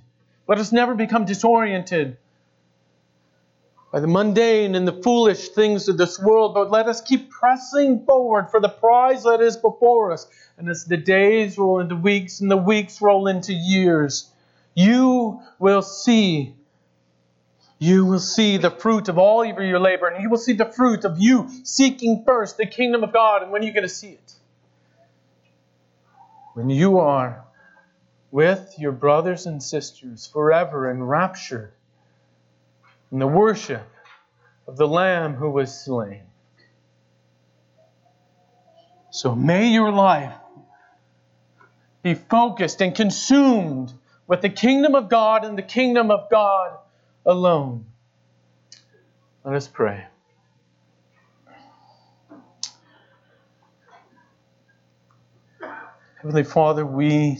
Let 0.47 0.59
us 0.59 0.71
never 0.71 0.93
become 0.93 1.25
disoriented 1.25 2.17
by 3.95 4.01
the 4.01 4.07
mundane 4.07 4.75
and 4.75 4.85
the 4.85 5.01
foolish 5.03 5.47
things 5.51 5.87
of 5.87 5.97
this 5.97 6.19
world, 6.19 6.53
but 6.53 6.69
let 6.69 6.85
us 6.87 6.99
keep 6.99 7.31
pressing 7.31 8.03
forward 8.05 8.51
for 8.51 8.59
the 8.59 8.67
prize 8.67 9.23
that 9.23 9.39
is 9.39 9.55
before 9.55 10.11
us. 10.11 10.27
And 10.57 10.67
as 10.67 10.83
the 10.83 10.97
days 10.97 11.57
roll 11.57 11.79
into 11.79 11.95
weeks 11.95 12.41
and 12.41 12.51
the 12.51 12.57
weeks 12.57 13.01
roll 13.01 13.27
into 13.27 13.53
years, 13.53 14.29
you 14.73 15.39
will 15.59 15.81
see. 15.81 16.55
You 17.79 18.05
will 18.05 18.19
see 18.19 18.57
the 18.57 18.69
fruit 18.69 19.07
of 19.07 19.17
all 19.17 19.49
of 19.49 19.57
your 19.59 19.79
labor, 19.79 20.07
and 20.07 20.21
you 20.21 20.29
will 20.29 20.39
see 20.39 20.51
the 20.51 20.65
fruit 20.65 21.05
of 21.05 21.17
you 21.17 21.49
seeking 21.63 22.25
first 22.25 22.57
the 22.57 22.65
kingdom 22.65 23.01
of 23.01 23.13
God. 23.13 23.43
And 23.43 23.51
when 23.53 23.61
are 23.61 23.65
you 23.65 23.71
going 23.71 23.83
to 23.83 23.87
see 23.87 24.09
it? 24.09 24.33
When 26.53 26.69
you 26.69 26.99
are 26.99 27.45
with 28.29 28.75
your 28.77 28.91
brothers 28.91 29.45
and 29.45 29.63
sisters 29.63 30.27
forever 30.27 30.91
enraptured 30.91 31.71
in 33.11 33.19
the 33.19 33.27
worship 33.27 33.87
of 34.67 34.77
the 34.77 34.87
Lamb 34.87 35.35
who 35.35 35.49
was 35.49 35.73
slain. 35.85 36.23
So 39.11 39.33
may 39.35 39.69
your 39.69 39.91
life 39.91 40.33
be 42.03 42.13
focused 42.13 42.81
and 42.81 42.93
consumed 42.93 43.93
with 44.27 44.41
the 44.41 44.49
kingdom 44.49 44.95
of 44.95 45.09
God 45.09 45.45
and 45.45 45.57
the 45.57 45.63
kingdom 45.63 46.11
of 46.11 46.29
God 46.29 46.77
alone. 47.25 47.85
Let 49.43 49.55
us 49.55 49.67
pray. 49.67 50.05
Heavenly 56.17 56.43
Father, 56.43 56.85
we 56.85 57.39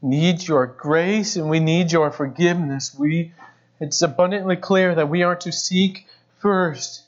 need 0.00 0.46
your 0.46 0.66
grace 0.66 1.36
and 1.36 1.50
we 1.50 1.60
need 1.60 1.92
your 1.92 2.10
forgiveness. 2.10 2.96
We 2.98 3.32
it's 3.80 4.02
abundantly 4.02 4.56
clear 4.56 4.94
that 4.94 5.08
we 5.08 5.22
are 5.22 5.36
to 5.36 5.52
seek 5.52 6.06
first 6.40 7.04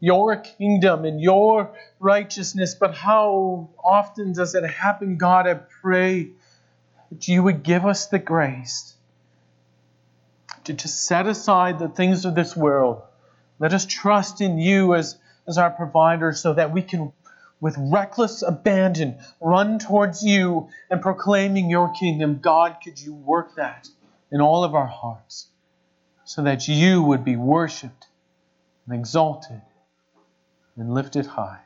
your 0.00 0.36
kingdom 0.36 1.04
and 1.04 1.20
your 1.20 1.74
righteousness, 1.98 2.74
but 2.74 2.94
how 2.94 3.68
often 3.82 4.32
does 4.32 4.54
it 4.54 4.64
happen, 4.64 5.16
God? 5.16 5.46
I 5.46 5.54
pray 5.54 6.30
that 7.10 7.26
you 7.26 7.42
would 7.42 7.62
give 7.62 7.84
us 7.84 8.06
the 8.06 8.18
grace 8.18 8.94
to 10.64 10.72
just 10.72 11.04
set 11.04 11.26
aside 11.26 11.78
the 11.78 11.88
things 11.88 12.24
of 12.24 12.34
this 12.34 12.54
world. 12.54 13.02
Let 13.58 13.72
us 13.72 13.86
trust 13.86 14.40
in 14.40 14.58
you 14.58 14.94
as, 14.94 15.18
as 15.48 15.58
our 15.58 15.70
provider 15.70 16.32
so 16.32 16.54
that 16.54 16.72
we 16.72 16.82
can, 16.82 17.12
with 17.60 17.74
reckless 17.78 18.42
abandon, 18.42 19.18
run 19.40 19.78
towards 19.78 20.22
you 20.22 20.68
and 20.90 21.02
proclaiming 21.02 21.70
your 21.70 21.92
kingdom. 21.92 22.38
God, 22.40 22.76
could 22.84 23.00
you 23.00 23.14
work 23.14 23.56
that 23.56 23.88
in 24.30 24.40
all 24.40 24.62
of 24.62 24.74
our 24.74 24.86
hearts? 24.86 25.48
So 26.28 26.42
that 26.42 26.68
you 26.68 27.02
would 27.02 27.24
be 27.24 27.36
worshiped 27.36 28.06
and 28.84 28.94
exalted 28.94 29.62
and 30.76 30.92
lifted 30.92 31.24
high. 31.24 31.60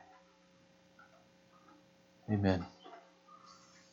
Amen. 2.31 2.65